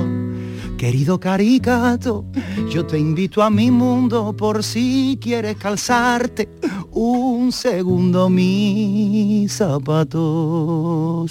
[0.82, 2.24] Querido caricato,
[2.68, 6.48] yo te invito a mi mundo por si quieres calzarte
[6.90, 11.30] un segundo mis zapatos.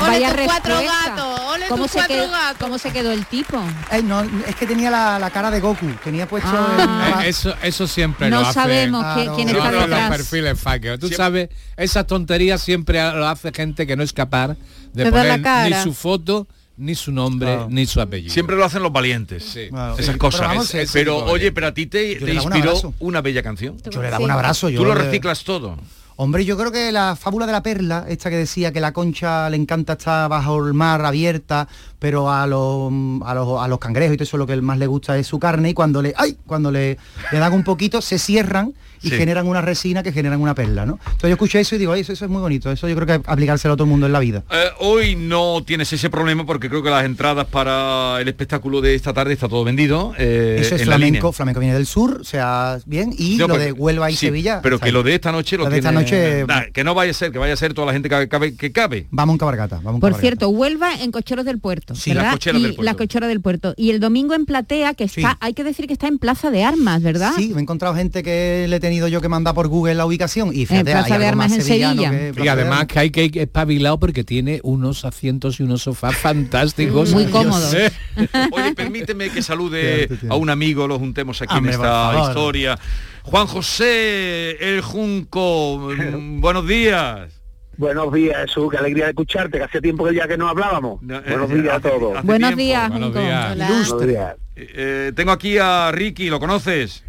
[0.00, 1.04] Vaya tus cuatro respuesta.
[1.10, 2.56] gatos, ole ¿Cómo tus se, cuatro quedó, gatos.
[2.60, 3.62] ¿Cómo se quedó el tipo?
[3.92, 7.22] Eh, no, es que tenía la, la cara de Goku, tenía puesto Ah.
[7.24, 8.54] Eh, eso, eso siempre No lo hace.
[8.54, 10.08] sabemos qui- quién está Siempre detrás.
[10.08, 11.00] Los perfiles fakers.
[11.00, 14.56] Tú sabes, esas tonterías siempre lo hace gente que no es capaz
[14.92, 16.46] de poner ni su foto,
[16.78, 17.68] ni su nombre, Claro.
[17.70, 18.32] ni su apellido.
[18.32, 19.56] Siempre lo hacen los valientes.
[19.70, 19.94] Claro.
[19.98, 20.40] Esas Sí, cosas.
[20.40, 23.76] pero vamos, Eh, pero oye, pero a ti te, un inspiró una bella canción.
[23.90, 24.68] Yo le daba un abrazo.
[24.68, 25.76] Yo Tú lo reciclas todo.
[26.18, 29.50] Hombre, yo creo que la fábula de la perla, esta que decía que la concha
[29.50, 32.90] le encanta estar bajo el mar abierta, pero a los,
[33.22, 35.38] a los, a los cangrejos y todo eso lo que más le gusta es su
[35.38, 36.38] carne y cuando le ¡ay!
[36.46, 36.96] cuando le,
[37.30, 38.72] le dan un poquito se cierran
[39.02, 39.16] y Sí.
[39.16, 40.94] generan una resina que generan una perla, ¿no?
[41.04, 43.06] Entonces yo escuché eso y digo, "Ay, eso, eso es muy bonito, eso yo creo
[43.06, 44.44] que aplicárselo a todo el mundo en la vida.
[44.50, 48.94] Eh, hoy no tienes ese problema porque creo que las entradas para el espectáculo de
[48.94, 50.12] esta tarde está todo vendido.
[50.18, 51.08] eh, eso es en la línea.
[51.20, 54.14] flamenco, flamenco viene del sur, o sea, bien, y No, lo pero- de Huelva y
[54.16, 54.60] sí, Sevilla.
[54.62, 56.84] Pero o sea, que lo de esta noche lo, lo de esta noche- Nah, que
[56.84, 58.56] no vaya a ser, que vaya a ser toda la gente que cabe.
[58.56, 59.06] Que cabe.
[59.10, 60.20] Vamos en cabargata, vamos en Por cabargata.
[60.20, 61.94] cierto, Huelva en Cocheros del Puerto.
[61.94, 62.24] Sí, ¿verdad?
[62.24, 62.82] las Cocheras Y del Puerto.
[62.84, 63.74] las Cocheras del Puerto.
[63.76, 66.64] Y el domingo en Platea, que está, hay que decir que está en Plaza de
[66.64, 67.32] Armas, ¿verdad?
[67.36, 70.50] Sí, me he encontrado gente que le tenido yo que mandar por Google la ubicación
[70.52, 72.10] y fíjate, Plaza hay de algo Armas más en sevillano Sevilla.
[72.10, 75.64] que Y Plaza de además que hay que ir espabilado porque tiene unos asientos y
[75.64, 77.12] unos sofás fantásticos.
[77.12, 77.74] Muy cómodos.
[77.74, 77.90] ¿Eh?
[78.52, 82.78] Oye, permíteme que salude a un amigo, lo juntemos aquí Hombre, en esta historia.
[83.22, 87.32] Juan José El Junco, mm, buenos días.
[87.76, 91.00] Buenos días, Jesús, qué alegría de escucharte, que hacía tiempo que ya que no hablábamos.
[91.02, 92.16] Buenos días a todos.
[92.16, 93.52] hace Buenos días, Buenos días.
[93.52, 93.68] Hola.
[93.68, 94.36] Buenos días.
[94.54, 97.04] Eh, tengo aquí a Ricky, ¿lo conoces?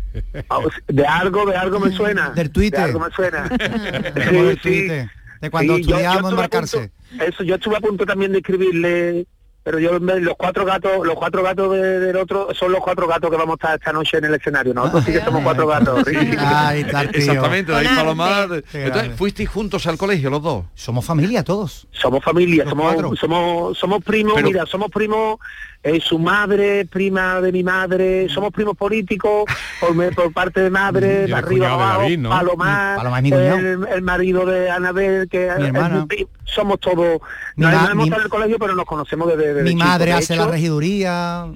[0.50, 2.30] Ah, De algo, de algo me suena.
[2.36, 2.80] Del Twitter.
[2.80, 3.44] De algo me suena.
[5.42, 6.78] De cuando Sí, estudiábamos estuve a embarcarse.
[7.10, 9.28] punto- eso, yo estuve a punto también de escribirle,
[9.64, 12.82] pero yo en vez- los cuatro gatos, los cuatro gatos de- del otro son los
[12.82, 14.74] cuatro gatos que vamos a estar esta noche en el escenario.
[14.74, 16.04] Nosotros sí que somos cuatro gatos.
[16.06, 16.20] Tío.
[16.22, 18.64] Exactamente, David Palomar.
[18.74, 19.16] Entonces.
[19.16, 20.66] ¿fuisteis juntos al colegio los dos?
[20.74, 21.88] Somos familia todos.
[21.92, 25.38] Somos familia, somos, somos, somos primos, Pero- mira, somos primos,
[25.84, 29.46] eh, su madre, prima de mi madre, somos primos políticos
[29.80, 32.30] por, por parte de madre, Y de el arriba abajo, David, ¿no?
[32.30, 33.58] Palomar, cuñado.
[33.58, 37.20] el, el marido de Anabel, que es somos todos,
[37.56, 40.48] nos hemos estado en el colegio, pero nos conocemos desde, desde Mi madre hace la
[40.48, 41.48] regiduría.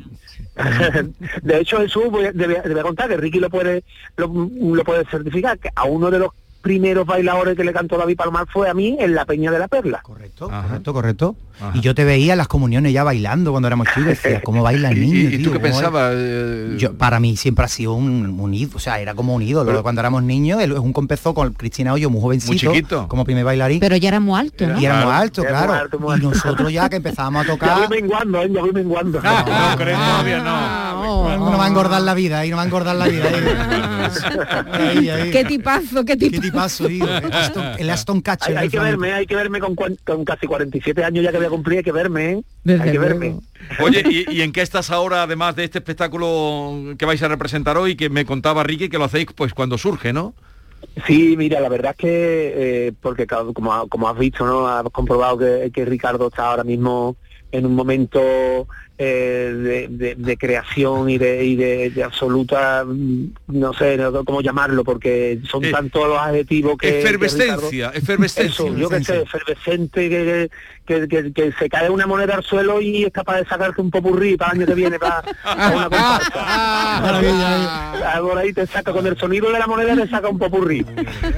[1.41, 3.83] de hecho Jesús voy a contar que Ricky lo puede
[4.17, 6.31] lo, lo puede certificar que a uno de los
[6.61, 9.67] primeros bailadores que le cantó David Palomar fue a mí en la Peña de la
[9.67, 11.35] Perla Correcto, correcto, correcto.
[11.75, 14.89] Y yo te veía en las comuniones ya bailando cuando éramos chicos, decía, ¿cómo baila
[14.89, 15.15] el ¿Y, niño?
[15.29, 15.45] y- y tío?
[15.45, 15.77] tú qué ¿Cómo baila?".
[15.91, 16.13] pensabas?
[16.17, 19.41] eh, Yo, para mí siempre ha sido un, un ídolo, o sea, era como un
[19.43, 19.69] ídolo.
[19.69, 23.07] Pero- cuando éramos niños, él es un empezó con Cristina Hoyo muy jovencito, Muy chiquito.
[23.07, 23.79] como primer bailarín.
[23.79, 24.79] Pero ya era muy alto, ¿no?
[24.79, 25.73] y era muy alto, muy claro.
[25.73, 28.49] alto, muy y nosotros ya que empezábamos a ya tocar, voy menguando ¿eh?
[28.53, 30.49] ya voy menguando no, crees todavía no.
[30.53, 33.25] Ah, no va a engordar la vida, ahí no va a engordar la vida.
[34.71, 35.31] Ahí, ahí, ahí.
[35.31, 36.50] Qué tipazo, qué Qué tipazo.
[36.51, 37.05] Tipazo, tío.
[37.17, 38.57] El Aston, el Aston Catcher.
[38.57, 41.49] hay, que verme hay que verme con, con casi 47 años ya que voy a
[41.49, 42.43] cumplir hay que verme ¿eh?
[42.63, 43.19] Desde hay que luego.
[43.19, 43.39] verme
[43.81, 47.77] Oye, ¿y, y en qué estás ahora, además de este espectáculo que vais a representar
[47.77, 50.33] hoy, que me contaba Ricky que lo hacéis pues cuando surge, ¿no?
[51.05, 52.07] Sí, mira, la verdad es que,
[52.87, 54.67] eh, porque como, ha- como has visto, ¿no?
[54.67, 57.15] Has comprobado que, que Ricardo está ahora mismo
[57.51, 58.67] en un momento
[59.03, 64.41] eh, de, de- de creación y de, y de, absoluta, mm, no sé no, cómo
[64.41, 66.99] llamarlo, porque son Eh, tantos los adjetivos que...
[66.99, 68.65] Efervescencia, efervescencia.
[68.65, 70.49] Eso, yo que sé, efervescente, que,
[70.85, 73.89] que, que- que se cae una moneda al suelo y es capaz de sacarte un
[73.89, 76.31] popurrí para el año que viene, para, para una comparsa.
[78.03, 80.85] Ah, por ahí te saca, con el sonido de la moneda te saca un popurrí.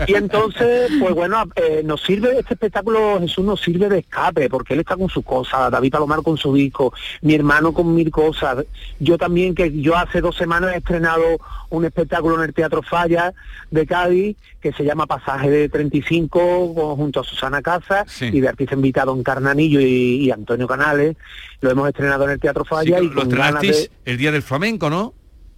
[0.07, 4.73] Y entonces, pues bueno, eh, nos sirve, este espectáculo, Jesús nos sirve de escape, porque
[4.73, 8.65] él está con sus cosas, David Palomar con su disco, mi hermano con mil cosas,
[8.99, 11.23] yo también, que yo hace dos semanas he estrenado
[11.69, 13.33] un espectáculo en el Teatro Falla
[13.69, 18.29] de Cádiz, que se llama Pasaje de 35, con- junto a Susana Casa, Sí.
[18.33, 21.15] y de artista invitado Encarnanillo y, y Antonio Canales,
[21.61, 23.67] lo hemos estrenado en el Teatro Sí, Falla y lo con ganas de...
[23.69, 25.13] estrenasteis el día del flamenco, ¿no?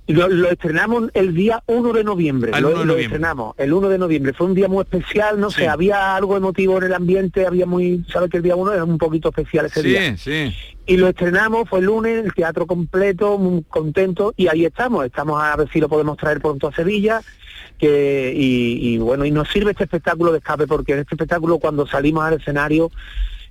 [0.08, 2.52] Lo, lo estrenamos el día 1 de noviembre.
[2.52, 3.04] Lo, 1 de lo noviembre.
[3.06, 4.34] estrenamos el 1 de noviembre.
[4.34, 5.62] Fue un día muy especial, no Sí.
[5.62, 8.84] sé, había algo emotivo en el ambiente, había muy, sabes que el día 1 era
[8.84, 10.16] un poquito especial ese día.
[10.18, 10.54] Sí.
[10.86, 15.42] Y lo estrenamos, fue el lunes, el teatro completo, muy contento, y ahí estamos, estamos
[15.42, 17.22] a ver si lo podemos traer pronto a Sevilla,
[17.80, 21.58] que y, y bueno, y nos sirve este espectáculo de escape, porque en este espectáculo
[21.58, 22.92] cuando salimos al escenario,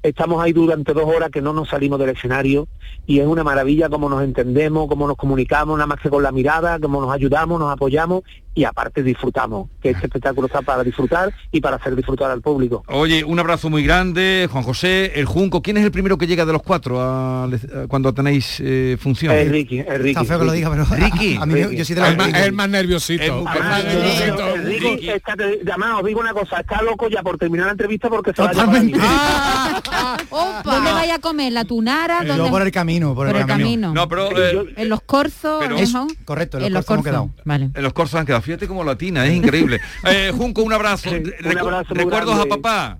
[0.04, 2.68] estamos ahí durante dos horas que no nos salimos del escenario,
[3.06, 6.30] y es una maravilla cómo nos entendemos, cómo nos comunicamos, nada más que con la
[6.30, 8.22] mirada, cómo nos ayudamos, nos apoyamos,
[8.54, 12.84] y aparte disfrutamos, que este espectáculo está para disfrutar y para hacer disfrutar al público.
[12.88, 15.60] Oye, un abrazo muy grande, Juan José, el Junco.
[15.62, 17.48] ¿Quién es el primero que llega de los cuatro a- a-
[17.88, 19.34] cuando tenéis eh, función?
[19.34, 20.10] Es Ricky, es Ricky.
[20.10, 21.36] Está feo que lo diga, pero Ricky.
[21.40, 23.22] a mí me- yo soy de la Es más, es el más nerviosito.
[23.22, 24.48] El- Es más nerviosito.
[24.48, 27.72] eh, Ricky está, te- además, os digo una cosa, está loco ya por terminar la
[27.72, 28.92] entrevista porque se va a llevar a mí.
[30.64, 31.52] ¿Dónde vaya a comer?
[31.52, 32.22] ¿La tunara?
[32.24, 32.50] Yo ¿Dónde?
[32.50, 33.92] por el camino, por, Por el camino.
[33.92, 36.08] No, pero eh, En los corzos, Pero- Alejón?
[36.24, 37.44] correcto, en en los corzos hemos corzos.
[37.44, 37.70] Vale.
[37.74, 38.42] en los corsos han quedado.
[38.44, 39.80] Fíjate como latina, es increíble.
[40.04, 41.10] Eh, Junco, un abrazo.
[41.10, 42.56] Sí, un abrazo Recuerdos a grande.
[42.56, 42.98] papá.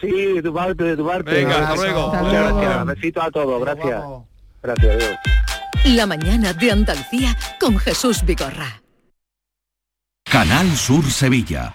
[0.00, 1.30] Sí, de tu parte, de tu parte.
[1.30, 1.82] Venga, Un hasta abrazo.
[1.84, 2.06] luego.
[2.08, 2.60] Muchas Hasta luego.
[2.60, 2.86] gracias.
[2.86, 4.02] Besitos a todos, gracias.
[4.62, 5.16] Gracias, adiós.
[5.96, 8.82] La mañana de Andalucía con Jesús Vigorra.
[10.24, 11.74] Canal Sur Sevilla.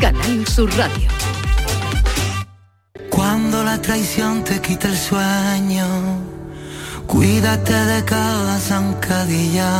[0.00, 1.08] Canal Sur Radio.
[3.10, 5.86] Cuando la traición te quita el sueño,
[7.06, 9.70] cuídate de cada zancadilla.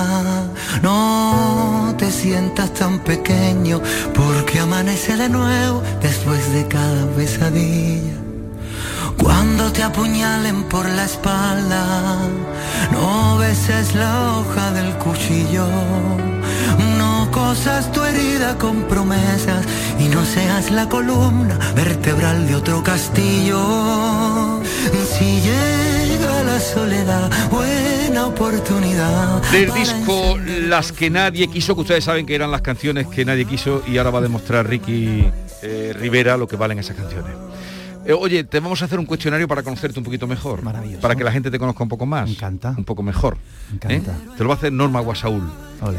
[0.82, 3.80] No te sientas tan pequeño,
[4.14, 8.16] porque amanece de nuevo después de cada pesadilla.
[9.16, 12.18] Cuando te apuñalen por la espalda,
[12.92, 15.66] no beses la hoja del cuchillo.
[17.30, 19.64] Cosas tu herida con promesas
[19.98, 24.60] y no seas la columna vertebral de otro castillo.
[25.18, 29.42] Si llega la soledad, buena oportunidad.
[29.52, 33.44] Del disco Las que nadie quiso, que ustedes saben que eran las canciones que nadie
[33.44, 35.30] quiso y ahora va a demostrar Ricky
[35.62, 37.49] eh, Rivera lo que valen esas canciones.
[38.10, 40.62] Eh, oye, te vamos a hacer un cuestionario para conocerte un poquito mejor.
[41.00, 42.24] Para que la gente te conozca un poco más.
[42.26, 42.74] Me encanta.
[42.76, 43.36] Un poco mejor.
[43.72, 44.10] encanta.
[44.10, 44.30] ¿eh?
[44.36, 45.48] Te lo va a hacer Norma Guasaúl.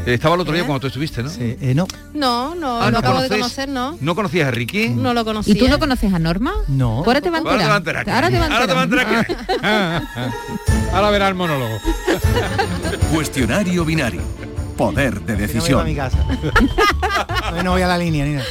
[0.06, 1.30] Eh, estaba el otro día cuando tú estuviste, ¿no?
[1.30, 1.86] Sí, eh, no.
[2.12, 3.96] No, no, Ah, lo ¿no acabo de conocer, ¿no?
[4.02, 4.90] ¿No conocías a Ricky?
[4.90, 5.54] No lo conocía.
[5.54, 6.52] ¿Y tú no conoces a Norma?
[6.68, 6.98] No.
[6.98, 8.10] Ahora te va a Ahora te va a enterar.
[8.10, 8.38] Ahora te
[8.74, 10.06] va a enterar
[10.92, 11.78] Ahora verá el monólogo.
[13.10, 14.20] Cuestionario binario.
[14.86, 15.70] Poder de Que no decisión.
[15.70, 16.18] iba a mi casa.
[17.64, 18.46] No voy a la línea, ni nada.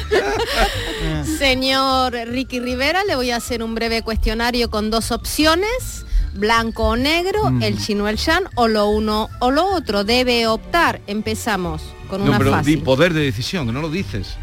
[1.39, 6.95] Señor Ricky Rivera, le voy a hacer un breve cuestionario con dos opciones, blanco o
[6.95, 7.63] negro, Mm.
[7.63, 10.03] el chino el shan o lo uno o lo otro.
[10.03, 11.01] Debe optar.
[11.07, 12.83] Empezamos con No, una pero di fácil.
[12.83, 14.35] poder de decisión, que no lo dices.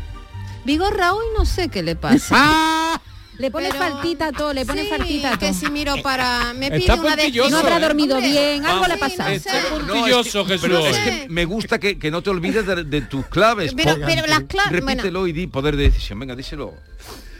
[0.65, 3.01] Vigorra, hoy no sé qué le pasa.
[3.39, 5.41] Ah, Le pone faltita a todo, le pone Sí, faltita a todo.
[5.41, 6.53] que si miro para...
[6.55, 7.81] Me Está pide una puntilloso, No habrá ¿eh?
[7.81, 9.31] dormido Hombre, bien, algo le ha sí, pasado.
[9.31, 9.51] no sé.
[9.71, 10.99] puntilloso, es que, pero Jesús.
[10.99, 13.73] es que me gusta que, que no te olvides de, de tus claves.
[13.77, 16.19] Pero- pero las claves- Repítelo y di poder de decisión.
[16.19, 16.75] Venga, díselo.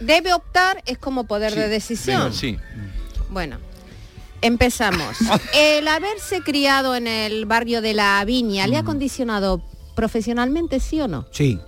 [0.01, 2.23] Debe optar es como poder de decisión.
[2.23, 2.57] Venga, sí.
[3.31, 3.59] Bueno,
[4.41, 5.17] empezamos.
[5.55, 9.63] El haberse criado en el barrio de la Viña, ¿le ha condicionado
[9.97, 11.27] profesionalmente, sí o no?
[11.33, 11.59] Sí.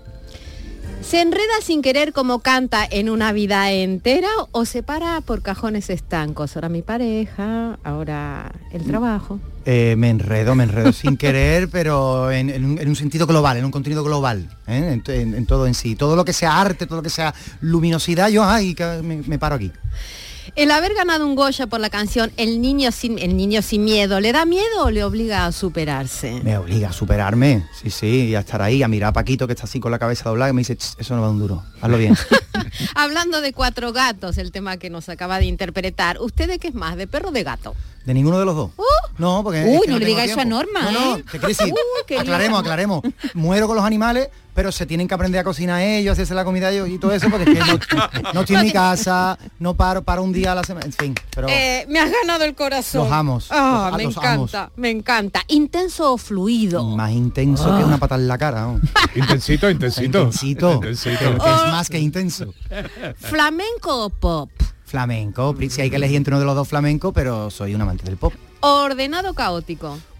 [1.03, 5.91] ¿Se enreda sin querer como canta en una vida entera o se para por cajones
[5.91, 6.55] estancos?
[6.57, 9.41] Ahora mi pareja, ahora el trabajo.
[9.65, 13.65] Eh, me enredo, me enredo sin querer, pero en, un, en un sentido global, en
[13.65, 15.01] un contenido global, ¿eh?
[15.07, 15.97] en, todo en sí.
[15.97, 19.57] Todo lo que sea arte, todo lo que sea luminosidad, yo ay, me, me paro
[19.57, 19.73] aquí.
[20.57, 24.21] El haber ganado un Goya por la canción El niño sin el niño sin miedo,
[24.21, 26.41] ¿le da miedo o le obliga a superarse?
[26.43, 29.53] Me obliga a superarme, sí, sí, y a estar ahí, a mirar a Paquito que
[29.55, 31.63] está así con la cabeza doblada y me dice, "Ch, eso no va un duro,
[31.81, 32.17] hazlo bien.
[32.95, 36.75] Hablando de cuatro gatos, el tema que nos acaba de interpretar, ¿usted de qué es
[36.75, 37.75] más, de perro o de gato?
[38.05, 38.71] ¿De ninguno de los dos?
[39.19, 39.63] No, porque...
[39.65, 40.57] Uy, es que no le diga eso a tiempo.
[40.57, 41.25] Norma, No, no, ¿eh?
[41.47, 41.73] decir,
[42.07, 43.03] qué aclaremos, aclaremos.
[43.35, 44.29] Muero con los animales,
[44.61, 47.31] pero se tienen que aprender a cocinar ellos, hacerse la comida ellos y todo eso,
[47.31, 47.65] porque es que
[47.97, 50.93] no, no estoy en mi casa, no paro para un día a la semana, en
[50.93, 51.49] fin, pero...
[51.49, 53.05] Eh, me has ganado el corazón.
[53.05, 55.43] Los amos, Ah, los- me los encanta, me encanta.
[55.49, 56.85] Intenso o fluido.
[56.85, 57.87] Más intenso que Ah.
[57.87, 58.61] una pata en la cara.
[58.67, 58.81] ¿no?
[59.15, 60.19] Intensito, intensito.
[60.25, 60.73] Intensito.
[60.75, 61.19] Intensito.
[61.19, 61.41] Que es
[61.73, 62.53] más que intenso.
[63.17, 64.51] Flamenco o pop.
[64.85, 65.55] Flamenco.
[65.71, 68.19] Si hay que elegir entre uno de los dos flamenco, pero soy un amante del
[68.19, 68.35] pop.
[68.61, 69.63] Ordenado o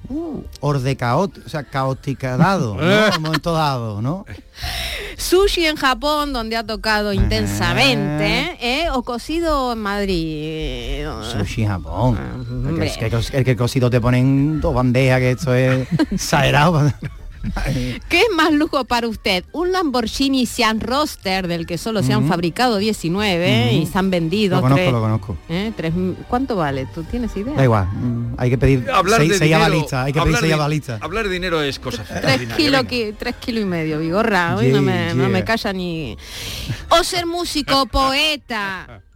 [0.09, 0.45] caótico.
[0.61, 2.83] Ordecaot, o sea, caoticadado, ¿no?
[2.83, 3.09] Eh.
[3.09, 4.25] En un momento dado, ¿no?
[5.17, 8.89] Sushi en Japón, donde ha tocado intensamente, ¿eh?
[8.93, 11.07] o cocido en Madrid.
[11.33, 12.17] Sushi Japón.
[12.19, 12.87] Ah, El que, hombre.
[12.87, 12.97] es
[13.31, 16.91] que- el que cosido te ponen dos bandejas, que esto es exagerado.
[18.09, 19.45] ¿Qué es más lujo para usted?
[19.53, 24.57] Un Lamborghini Sian Roster, del que solo se han fabricado 19 y se han vendido.
[24.57, 25.37] Lo conozco, tres- lo conozco.
[25.49, 25.73] ¿eh?
[25.77, 25.93] Tres-
[26.29, 26.87] ¿Cuánto vale?
[26.95, 27.55] ¿Tú tienes idea?
[27.55, 30.27] Da igual, mm, hay que pedir Hablar seis, de seis dinero, avalistas, hay que pedir
[30.29, 31.03] hablar seis avalistas.
[31.03, 32.85] Hablar de dinero es cosa Tres kilos,
[33.19, 34.57] tres kilos y medio, Vigorra.
[34.57, 36.17] Hoy no, me, Yeah, no me calla ni...
[36.91, 39.03] O ser músico, poeta.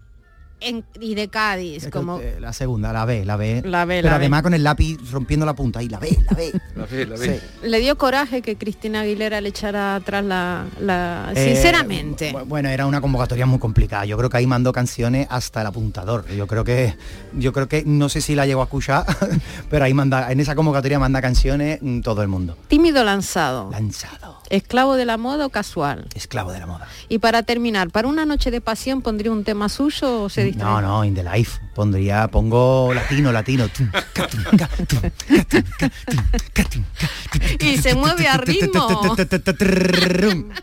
[0.65, 2.21] en- y de Cádiz, como...
[2.41, 3.63] La segunda, la B, la B.
[3.65, 4.25] La B, Pero la B.
[4.25, 5.83] además con el lápiz rompiendo la punta.
[5.83, 6.53] Y la B, la B.
[6.77, 7.41] La ve, la ve.
[7.63, 7.69] Sí.
[7.69, 10.65] Le dio coraje que Cristina Aguilera le echara atrás la...
[10.81, 12.33] la- Eh, Sinceramente.
[12.33, 14.05] bu- bueno, era una convocatoria muy complicada.
[14.05, 16.27] Yo creo que ahí mandó canciones hasta el apuntador.
[16.29, 16.95] Yo creo que,
[17.35, 19.05] yo creo que, no sé si la llegó a escuchar,
[19.71, 22.57] pero ahí manda, en esa convocatoria manda canciones mm, todo el mundo.
[22.69, 23.71] Tímido lanzado.
[23.71, 24.39] Lanzado.
[24.51, 26.07] Esclavo de la moda o casual.
[26.15, 26.87] Esclavo de la moda.
[27.09, 30.65] Y para terminar, ¿para una noche de pasión pondría un tema suyo o se distrae?
[30.65, 31.61] No, no, in the life.
[31.75, 33.69] Pondría, pongo latino, latino.
[37.61, 39.17] Y se mueve a ritmo.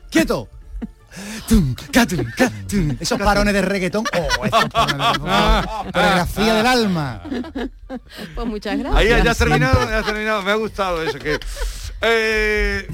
[0.09, 0.47] ¡Quieto!
[1.49, 1.75] Tum.
[2.99, 4.05] Esos parones de reggaetón.
[4.13, 5.91] Oh, esos parones de reggaetón.
[5.91, 7.21] Coreografía del alma.
[8.35, 8.95] Pues muchas gracias.
[8.95, 10.41] Ahí ya has terminado, ya has terminado.
[10.43, 11.19] Me ha gustado eso.
[11.19, 11.37] Que,
[12.01, 12.87] eh,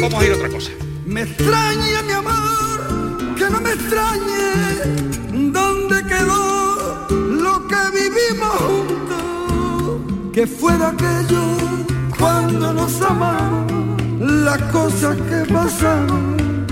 [0.00, 0.70] vamos a ir a otra cosa.
[1.06, 10.46] Me extraña mi amor, que no me extrañe dónde quedó lo que vivimos juntos, que
[10.46, 11.42] fuera aquello
[12.18, 16.66] cuando nos amamos, las cosas que pasaron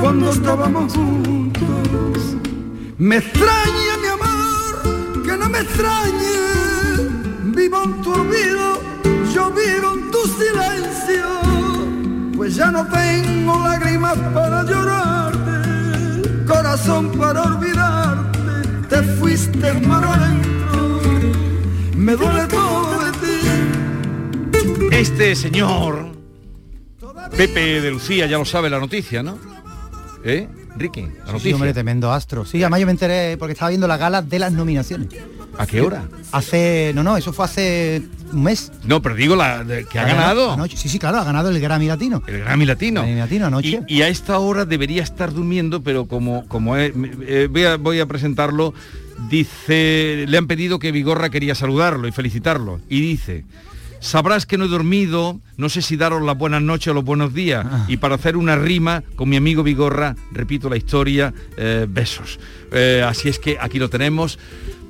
[0.00, 2.36] cuando estábamos juntos.
[2.98, 6.34] Me extraña mi amor, que no me extrañe,
[7.56, 8.80] vivo en tu olvido,
[9.32, 11.49] yo vivo en tu silencio
[12.40, 21.00] pues ya no tengo lágrimas para llorarte, corazón para olvidarte, te fuiste mar adentro,
[21.94, 24.90] me duele todo de ti.
[24.90, 26.12] Este señor,
[27.36, 29.38] Pepe de Lucía, ya lo sabe la noticia, ¿no?
[30.24, 30.48] ¿Eh?
[30.76, 31.54] Ricky, la Sí, noticia.
[31.54, 32.44] hombre, tremendo astro.
[32.44, 35.08] Sí, además yo me enteré porque estaba viendo la gala de las nominaciones.
[35.58, 36.04] ¿A qué hora?
[36.32, 38.02] Hace, no, no, eso fue hace
[38.32, 38.72] un mes.
[38.84, 40.52] No, pero digo la de- que ha ganado.
[40.52, 40.76] Anoche.
[40.76, 42.22] Sí, sí, claro, ha ganado el Grammy Latino.
[42.26, 43.02] El Grammy Latino.
[43.02, 43.82] Grammy Latino anoche.
[43.88, 46.92] Y, y a esta hora debería estar durmiendo, pero como, como es-
[47.26, 48.72] eh, voy, a, voy a presentarlo,
[49.28, 52.80] dice, le han pedido que Vigorra quería saludarlo y felicitarlo.
[52.88, 53.44] Y dice,
[54.00, 57.32] sabrás que no he dormido, no sé si daros las buenas noches o los buenos
[57.32, 57.64] días.
[57.68, 57.84] Ah.
[57.88, 62.40] Y para hacer una rima con mi amigo Vigorra, repito la historia, eh, besos.
[62.72, 64.38] Eh, así es que aquí lo tenemos.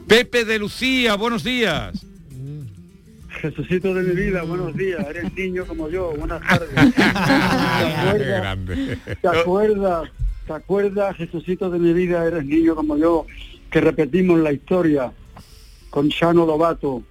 [0.06, 2.06] Pepe de Lucía, buenos días.
[3.28, 5.06] Jesucito de mi vida, buenos días.
[5.08, 6.70] Eres niño como yo, buenas tardes.
[6.94, 7.02] ¿Te
[8.08, 8.58] acuerdas?
[9.20, 10.11] ¿Te acuerdas?
[10.46, 13.24] ¿Te acuerdas, Jesucito de mi vida, eres niño como yo,
[13.70, 15.12] que repetimos la historia
[15.90, 17.04] con Chano Lobato?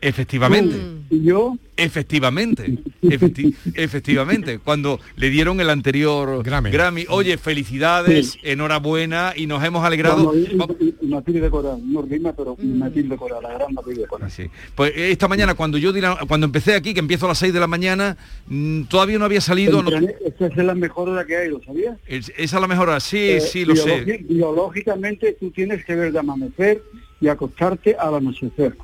[0.00, 0.76] Efectivamente.
[1.10, 1.56] ¿Y yo?
[1.76, 7.04] Efectivamente, efecti- efectivamente, cuando le dieron el anterior Grammy.
[7.08, 10.34] Oye, felicidades, enhorabuena y nos hemos alegrado.
[10.36, 14.30] Y- y Matilde Coral, no rima, pero Matilde Coral, la gran Matilde Coral.
[14.30, 14.44] Sí.
[14.74, 17.52] Pues eh, esta mañana cuando yo la- cuando empecé aquí, que empiezo a las 6
[17.54, 18.16] de la mañana,
[18.48, 19.82] mm, todavía no había salido.
[19.82, 21.96] no- Esa es la mejor hora que hay, ¿lo sabías?
[22.06, 24.24] es- esa es la mejor hora, sí, Eh, sí, lo sé.
[24.28, 26.82] Biológicamente tú tienes que ver de amanecer
[27.20, 28.76] y acostarte al anochecer.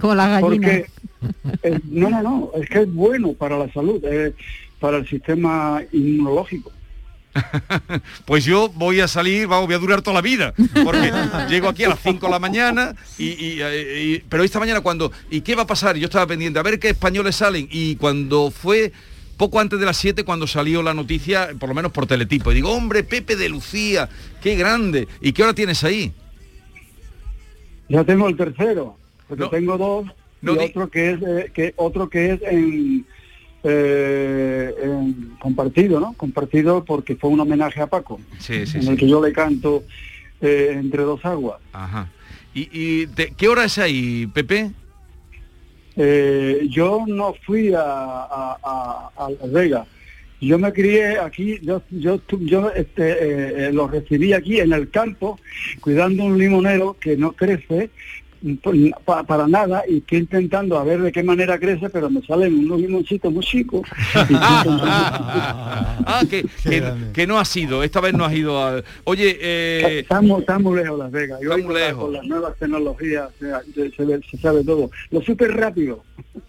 [0.00, 0.48] Como la gallina.
[0.48, 0.86] Porque
[1.62, 4.32] eh, no, no, no, es que es bueno para la salud, eh,
[4.80, 6.72] para el sistema inmunológico.
[8.24, 11.12] Pues yo voy a salir, vamos, voy a durar toda la vida, porque
[11.48, 14.80] llego aquí a las 5 de la mañana, y, y, eh, y- pero esta mañana
[14.80, 15.96] cuando, ¿y qué va a pasar?
[15.96, 18.92] Yo estaba pendiente, a ver qué españoles salen, y cuando fue
[19.36, 22.56] poco antes de las 7, cuando salió la noticia, por lo menos por teletipo, y
[22.56, 24.08] digo, hombre, Pepe de Lucía,
[24.42, 26.12] qué grande, ¿y qué hora tienes ahí?
[27.88, 28.97] Ya tengo el tercero,
[29.28, 29.50] porque No.
[29.50, 30.06] tengo dos
[30.40, 33.04] No y di- otro que es eh, que otro que es en,
[33.64, 36.12] eh, en compartido, ¿no?
[36.14, 38.88] Compartido porque fue un homenaje a Paco, Sí, sí, en sí.
[38.90, 39.84] el que yo le canto
[40.40, 41.60] eh, entre dos aguas.
[41.72, 42.08] Ajá.
[42.54, 44.70] ¿Y, y te- qué hora es ahí, Pepe?
[45.96, 49.86] Eh, yo no fui a, a, a- a Las Vegas.
[50.40, 54.88] Yo me crié aquí, yo, yo, yo este, eh, eh, lo recibí aquí en el
[54.90, 55.40] campo,
[55.80, 57.90] cuidando un limonero que no crece
[59.26, 62.80] para nada y estoy intentando a ver de qué manera crece, pero me salen unos
[62.80, 63.82] limoncitos muy chicos.
[66.10, 66.82] Ah, que, que,
[67.12, 68.84] que no has ido, esta vez no has ido al...
[69.04, 71.38] Oye, eh, Estamos, estamos lejos Las Vegas.
[71.42, 72.04] Yo Estamos con la- lejos.
[72.04, 74.90] con las nuevas tecnologías se, se- se ve- se sabe todo.
[75.10, 76.02] Lo súper rápido.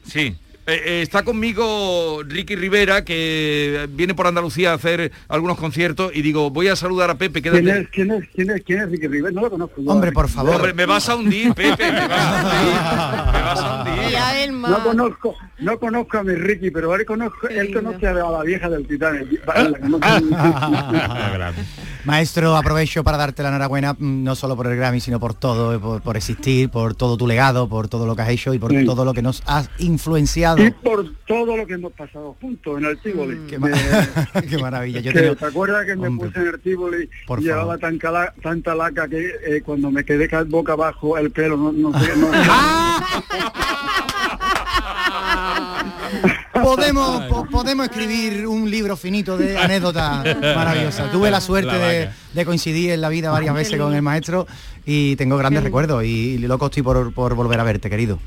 [0.04, 0.36] Sí.
[0.70, 6.22] Eh, eh, está conmigo Ricky Rivera, que viene por Andalucía a hacer algunos conciertos y
[6.22, 9.08] digo, voy a saludar a Pepe, ¿Quién es, quién es, quién es, quién es Ricky
[9.08, 9.34] Rivera?
[9.34, 9.82] No lo conozco.
[9.82, 9.90] yo.
[9.92, 10.54] Hombre, por favor.
[10.56, 13.34] Hombre, me vas a hundir, Pepe, me vas a hundir.
[13.34, 14.12] Me vas a hundir.
[14.12, 14.30] Ya.
[14.50, 18.70] No conozco, no conozco a mi Ricky, pero él, conozco, él conoce a la vieja
[18.70, 19.40] del Titanic.
[22.06, 25.76] Maestro, aprovecho para darte la enhorabuena, mm, no solo por el Grammy, sino por todo,
[25.76, 28.60] eh, por, por existir, por todo tu legado, por todo lo que has hecho y
[28.60, 28.86] por Sí.
[28.86, 30.59] todo lo que nos has influenciado.
[30.60, 33.38] Y por todo lo que hemos pasado juntos en el Tivoli.
[33.48, 33.70] Qué, ma-
[34.50, 35.00] qué maravilla.
[35.00, 38.34] Yo Que, ¿Te acuerdas que me puse en el Tivoli por y llevaba tan cala-
[38.42, 42.16] tanta laca que eh, cuando me quedé ca- boca abajo el pelo no, no sé,
[42.18, 42.30] no-
[46.64, 51.12] podemos, po- podemos escribir un libro finito de anécdotas maravillosas.
[51.12, 54.48] Tuve la suerte La de, coincidir en la vida varias veces con el maestro
[54.86, 58.20] y tengo grandes recuerdos y loco estoy por, por volver a verte, querido.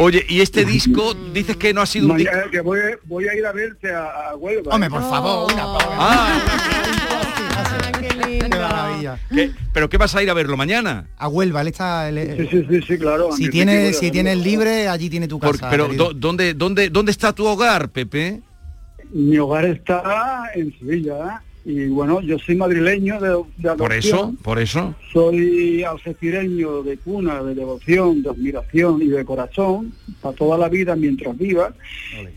[0.00, 2.32] Oye, y este disco, dices que no ha sido un disco...
[2.52, 4.72] Que voy, voy a ir a verte a, a Huelva.
[4.74, 6.40] Hombre, por favor, una Ah,
[8.00, 8.48] qué lindo.
[8.48, 9.18] Qué maravilla.
[9.34, 9.50] ¿qué?
[9.72, 11.08] ¿Pero qué vas a ir a verlo mañana?
[11.18, 12.08] A Huelva, él está...
[12.08, 13.32] él- Sí, sí, sí, sí, claro.
[13.32, 15.68] si tienes, si tienes libre, allí tiene tu Por- casa.
[15.68, 16.10] pero querido.
[16.10, 18.40] ¿dó- ¿dónde, dónde, ¿dónde está tu hogar, Pepe?
[19.10, 21.47] Mi hogar está en Sevilla ¿eh?
[21.68, 24.94] Y bueno, yo soy madrileño de, de Por eso, por eso.
[25.12, 29.92] Soy algecireño de cuna, de devoción, de admiración y de corazón,
[30.22, 31.74] para toda la vida mientras viva.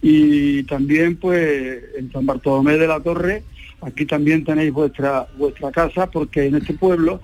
[0.02, 3.44] Y también pues en San Bartolomé de la Torre,
[3.80, 7.22] aquí también tenéis vuestra vuestra casa, porque en este pueblo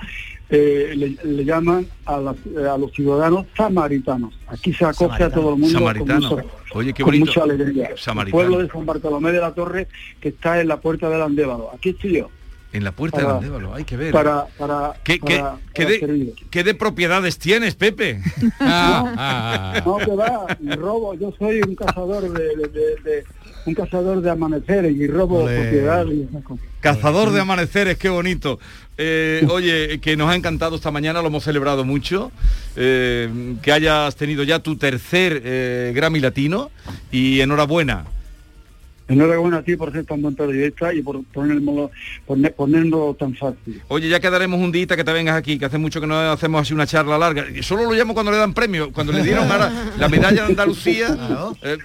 [0.49, 2.35] eh, le, le llaman a, las-
[2.71, 4.33] a los ciudadanos samaritanos.
[4.47, 6.29] Aquí se acoge a todo el mundo Samaritano.
[6.29, 7.25] con, mucha- Oye, qué con bonito.
[7.25, 7.87] mucha alegría.
[7.87, 8.31] El Samaritano.
[8.43, 9.87] pueblo de San Bartolomé de la Torre,
[10.21, 11.69] que está en la puerta del Andévalo.
[11.73, 12.29] Aquí estoy yo.
[12.73, 14.11] En la puerta Para- del Andévalo, hay que ver.
[14.11, 18.21] Para, para, ¿Qué, qué, para- qué de, qué de propiedades tienes, Pepe?
[19.85, 20.45] No, que va,
[20.75, 23.23] robo, yo soy un cazador de-
[23.65, 25.59] un cazador de amaneceres y robo Ole.
[25.61, 26.65] propiedades y esas cosas.
[26.79, 28.59] Cazador de amaneceres, qué bonito.
[28.97, 32.31] Eh, oye, que nos ha encantado esta mañana, lo hemos celebrado mucho.
[32.75, 36.69] eh, que hayas tenido ya tu tercer eh, Grammy Latino
[37.11, 38.05] y enhorabuena.
[39.09, 41.91] Enhorabuena a ti por ser tan buen periodista y por ponérmelo,
[42.27, 43.81] poner- ponerlo tan fácil.
[43.87, 46.61] Oye, ya quedaremos un día que te vengas aquí, que hace mucho que no hacemos
[46.61, 47.45] así una charla larga.
[47.49, 50.47] Y solo lo llamo cuando le dan premio, cuando le dieron ahora la medalla de
[50.49, 51.17] Andalucía
[51.61, 51.77] eh,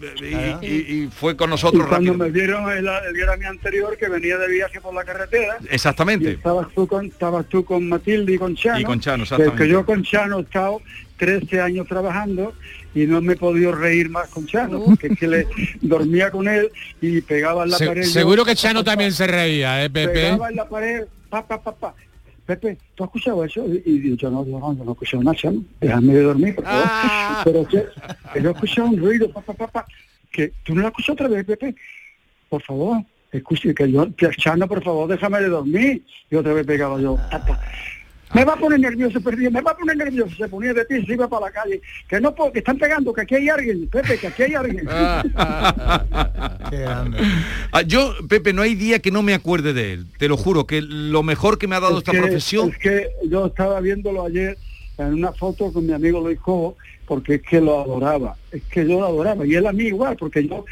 [0.60, 2.26] y, y- y fue con Y nosotros cuando rápido.
[2.26, 6.32] me dieron el, el Grammy anterior que venía de viaje por la carretera, y Exactamente.
[6.32, 9.62] estabas tú con, estabas tú con Matilde y con Chano, Y con Chano, que- exactamente.
[9.62, 10.80] que yo con Chano he estado
[11.18, 12.52] 13 años trabajando
[12.94, 15.46] y no me he podido reír más con Chano, porque es que le
[15.80, 16.70] dormía con él
[17.00, 18.02] y pegaba en la Se- pared.
[18.02, 20.12] yo- seguro que Chano también se reía, ¿eh, Pepe?
[20.12, 21.94] Pegaba en la pared, pa, pa, pa, pa.
[22.44, 23.64] Pepe, ¿tú has escuchado eso?
[23.84, 25.62] Y, yo no, yo no, yo no he escuchado nada, chamo.
[25.80, 26.86] déjame de dormir, por favor.
[27.44, 27.84] Pero que,
[28.34, 29.86] que yo he escuchado un ruido, papá, papá,
[30.30, 31.74] que tú no lo has escuchado otra vez, Pepe.
[32.48, 32.98] Por favor,
[33.30, 36.02] escuche, que yo, que Chano, por favor, déjame de dormir.
[36.30, 37.60] Y otra vez pegaba yo, papá.
[38.34, 41.00] Me va a poner nervioso, perdí, me va a poner nervioso, se ponía de pie
[41.00, 41.82] y se iba para la calle.
[42.08, 44.88] Que no puedo, que están pegando, que aquí hay alguien, Pepe, que aquí hay alguien.
[47.72, 50.06] Ah, yo, Pepe, no hay día que no me acuerde de él.
[50.18, 52.70] Te lo juro, que lo mejor que me ha dado Es esta que- profesión...
[52.70, 54.56] Es que yo estaba viéndolo ayer
[54.98, 56.76] en una foto con mi amigo Luis Cobo,
[57.06, 58.36] porque es que lo adoraba.
[58.50, 59.46] Es que yo lo adoraba.
[59.46, 60.64] Y él a mí igual, porque yo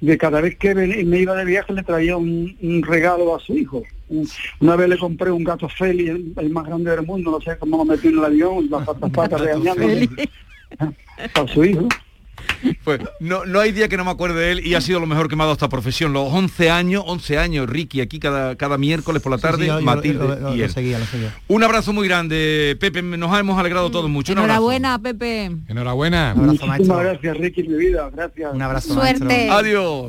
[0.00, 3.56] de cada vez que me iba de viaje le traía un, un regalo a su
[3.56, 3.82] hijo.
[4.10, 4.28] Un-
[4.60, 7.56] Una vez le compré un gato Feli, el, el más grande del mundo, no sé
[7.58, 10.08] cómo lo metí en el avión, las patas patas regañándome.
[11.34, 11.88] A su hijo.
[12.84, 15.06] Pues no, no hay día que no me acuerde de él y ha sido lo
[15.06, 16.12] mejor que me ha dado esta profesión.
[16.14, 19.78] Los 11 años, 11 años, Ricky, aquí cada, cada miércoles por la tarde, Sí, yo-
[19.78, 20.70] yo Matilde lo- lo- y lo él.
[20.70, 21.34] seguía, lo seguía.
[21.48, 24.32] Un abrazo muy grande, Pepe, nos hemos alegrado todos mucho.
[24.32, 24.38] Un.
[24.38, 25.50] Enhorabuena, Pepe.
[25.68, 26.34] Enhorabuena.
[26.34, 28.10] Muchísimas gracias, Ricky, mi vida.
[28.12, 28.52] Gracias.
[28.54, 29.48] Un abrazo, Suerte.
[29.50, 30.06] Adiós.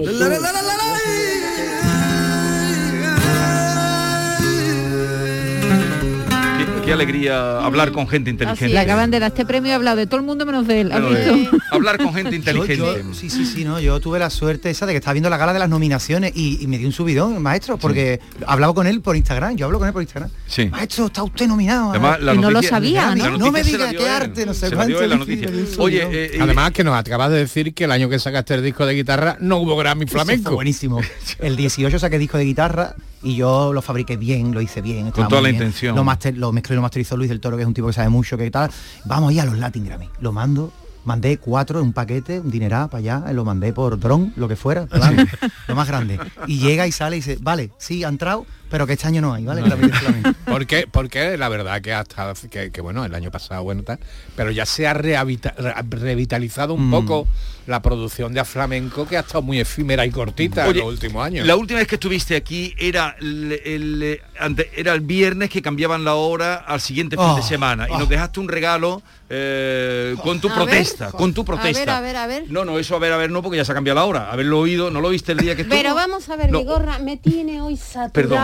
[6.92, 8.74] Qué, alegría hablar con gente inteligente.
[8.74, 10.82] Le acaban de dar este premio y ha hablado de todo el mundo menos de
[10.82, 10.92] él.
[10.94, 12.78] eh, hablar con gente inteligente.
[12.78, 13.80] yo- sí, sí, sí, no.
[13.80, 16.62] Yo tuve la suerte esa de que estaba viendo la gala de las nominaciones y,
[16.62, 19.56] y me dio un subidón, maestro, porque hablaba con él por Instagram.
[19.56, 20.30] Yo hablo con él por Instagram.
[20.48, 20.66] Sí.
[20.68, 21.92] Maestro, está usted nominado.
[21.92, 23.38] Además, la Y no lo sabía, ¿no?
[23.38, 25.50] No me diga qué arte, no sé cuánto, la noticia.
[25.78, 28.64] Oye, eh, eh, Además que nos acabas de decir que el año que sacaste el
[28.64, 30.54] disco de guitarra no hubo Grammy fue flamenco.
[30.54, 31.00] buenísimo.
[31.40, 35.08] El 18 saqué disco de guitarra y yo lo fabriqué bien, lo hice bien.
[35.08, 35.56] estaba toda la bien.
[35.62, 35.96] intención.
[35.96, 37.94] Lo, master- lo mezcló y lo masterizó Luis del Toro, que es un tipo que
[37.94, 38.70] sabe mucho, que tal.
[39.06, 40.10] Vamos ahí a los Latin Grammy.
[40.20, 40.72] Lo mando,
[41.06, 44.56] mandé cuatro en un paquete, un dineral para allá, lo mandé por dron, lo que
[44.56, 45.28] fuera, plan,
[45.68, 46.20] lo más grande.
[46.48, 49.34] Y llega y sale y dice, vale, sí, ha entrado, pero que este año no
[49.34, 49.62] hay, ¿vale?
[50.46, 54.00] Porque, porque la verdad que hasta que, que, bueno, el año pasado, bueno, tal,
[54.36, 56.92] pero ya se ha revitalizado un Mm.
[56.92, 57.28] poco
[57.68, 61.24] la producción de flamenco que ha estado muy efímera y cortita Oye, en los últimos
[61.26, 61.46] años.
[61.48, 66.04] La última vez que estuviste aquí era el, el, ante- era el viernes que cambiaban
[66.04, 68.00] la hora al siguiente fin Oh, de semana y oh.
[68.00, 71.14] nos dejaste un regalo eh, con tu A protesta, ver.
[71.14, 71.80] con tu A protesta.
[71.80, 72.44] ver, a ver, a ver.
[72.50, 74.32] No, no, eso a ver, a ver, no, porque ya se ha cambiado la hora.
[74.32, 75.78] Haberlo oído, ¿no lo viste el día que estuvo?
[75.78, 76.60] Pero vamos a ver, No.
[76.60, 78.10] mi gorra me tiene hoy saturada.
[78.12, 78.40] Perdón.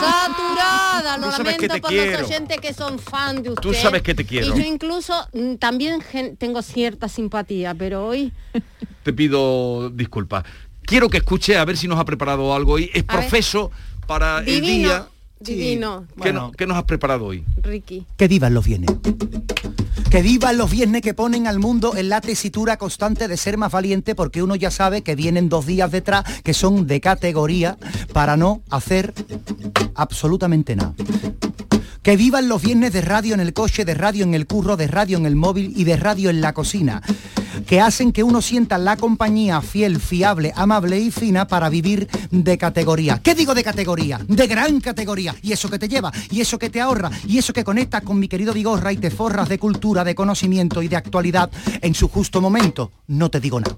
[0.00, 2.20] Saturada, lo lamento por quiero.
[2.20, 3.62] los oyentes que son fan de usted.
[3.62, 4.56] Tú sabes que te quiero.
[4.56, 6.02] Y yo incluso mm, también
[6.38, 8.32] tengo cierta simpatía, pero hoy
[9.02, 10.44] Te pido disculpas.
[10.82, 12.90] Quiero que escuche a ver si nos ha preparado algo hoy.
[12.94, 13.70] Es profeso
[14.06, 15.08] para el día.
[15.40, 17.44] Divino, ¿Qué, no- qué nos has preparado hoy?
[17.62, 18.06] Ricky.
[18.16, 18.90] Que vivan los viernes.
[20.10, 23.70] Que vivan los viernes que ponen al mundo en la tesitura constante de ser más
[23.70, 27.76] valiente porque uno ya sabe que vienen dos días detrás que son de categoría
[28.14, 29.12] para no hacer
[29.94, 30.94] absolutamente nada.
[32.08, 34.86] Que vivan los viernes de radio en el coche, de radio en el curro, de
[34.86, 37.02] radio en el móvil y de radio en la cocina.
[37.66, 42.56] Que hacen que uno sienta la compañía fiel, fiable, amable y fina para vivir de
[42.56, 43.20] categoría.
[43.22, 44.22] ¿Qué digo de categoría?
[44.26, 45.36] De gran categoría.
[45.42, 48.18] Y eso que te lleva, y eso que te ahorra, y eso que conecta con
[48.18, 51.50] mi querido Vigorra y te forras de cultura, de conocimiento y de actualidad
[51.82, 52.90] en su justo momento.
[53.06, 53.76] No te digo nada.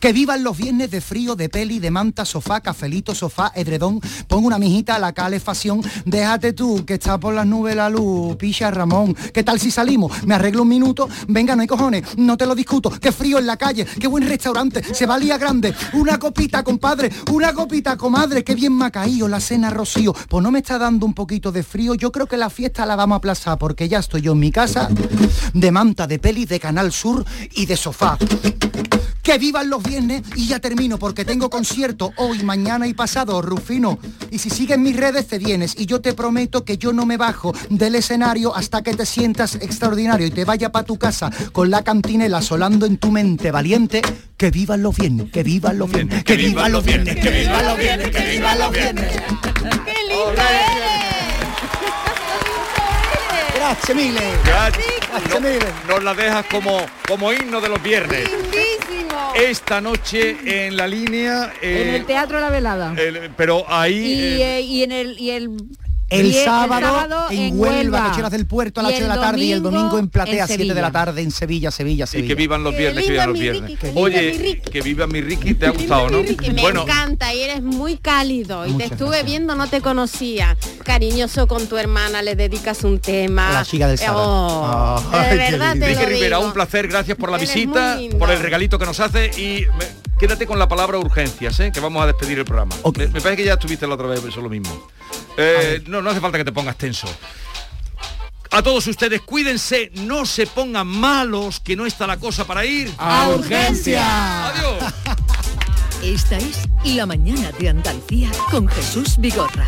[0.00, 4.00] Que vivan los viernes de frío, de peli, de manta, sofá, cafelito, sofá, edredón.
[4.26, 5.82] Pongo una mijita a la calefacción.
[6.04, 8.36] Déjate tú, que está por las nubes la luz.
[8.36, 9.14] Picha Ramón.
[9.32, 10.22] ¿Qué tal si salimos?
[10.24, 11.08] Me arreglo un minuto.
[11.26, 12.16] Venga, no hay cojones.
[12.16, 12.90] No te lo discuto.
[12.90, 13.84] Qué frío en la calle.
[13.84, 14.82] Qué buen restaurante.
[14.94, 15.74] Se valía grande.
[15.94, 17.10] Una copita, compadre.
[17.32, 18.44] Una copita, comadre.
[18.44, 20.14] Qué bien me ha caído la cena, Rocío.
[20.28, 21.94] Pues no me está dando un poquito de frío.
[21.94, 24.52] Yo creo que la fiesta la vamos a aplazar porque ya estoy yo en mi
[24.52, 24.88] casa
[25.54, 27.24] de manta, de peli, de Canal Sur
[27.54, 28.18] y de sofá.
[29.22, 33.98] Que vivan los viernes y ya termino porque tengo concierto hoy, mañana y pasado, Rufino.
[34.30, 37.16] Y si sigues mis redes te vienes y yo te prometo que yo no me
[37.16, 41.70] bajo del escenario hasta que te sientas extraordinario y te vaya para tu casa con
[41.70, 44.02] la cantinela solando en tu mente valiente.
[44.36, 47.78] Que vivan los viernes, que vivan los viernes, que vivan los viernes, que vivan los
[47.78, 49.10] viernes, que vivan los viernes.
[49.84, 50.32] ¡Qué lindo
[53.54, 54.20] Gracias, Mile.
[55.40, 58.28] No- nos la dejas como, como himno de los viernes.
[59.38, 61.52] Esta noche en la línea.
[61.62, 62.94] eh, en el Teatro La Velada.
[62.98, 63.94] el- pero ahí.
[63.96, 65.50] y, eh, eh, y en el y el
[66.10, 69.44] El y sábado, en, Huelva, Cocheras del Puerto a las Y 8 de la tarde
[69.44, 72.28] y el domingo en Platea, en 7 de la tarde en Sevilla, Sevilla, y Sevilla.
[72.28, 73.70] que vivan los viernes, que vivan los viernes.
[73.80, 74.70] Ricky, Oye, mi Ricky.
[74.70, 76.22] que viva mi Ricky, te ha gustado, ¿no?
[76.22, 79.26] Ricky, me Bueno, encanta y eres muy cálido y Muchas te estuve gracias.
[79.26, 80.56] viendo, no te conocía.
[80.82, 83.52] Cariñoso con tu hermana, le dedicas un tema.
[83.52, 84.22] La chica del sábado.
[85.12, 86.48] Oh, de verdad te Ricky lo Rivera, digo.
[86.48, 90.08] un placer, gracias por la Eres visita, por el regalito que nos hace y me-
[90.18, 91.70] quédate con la palabra urgencias, ¿eh?
[91.70, 92.74] que vamos a despedir el programa.
[92.96, 94.88] Me, me parece que ya estuviste la otra vez, eso es lo mismo.
[95.40, 97.06] Eh, no, no hace falta que te pongas tenso.
[98.50, 102.92] A todos ustedes, cuídense, no se pongan malos, que no está la cosa para ir.
[102.98, 104.48] ¡A urgencia!
[104.48, 104.94] Adiós.
[106.02, 109.66] Esta es La Mañana de Andalucía con Jesús Vigorra.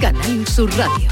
[0.00, 1.08] Canal Sur Radio.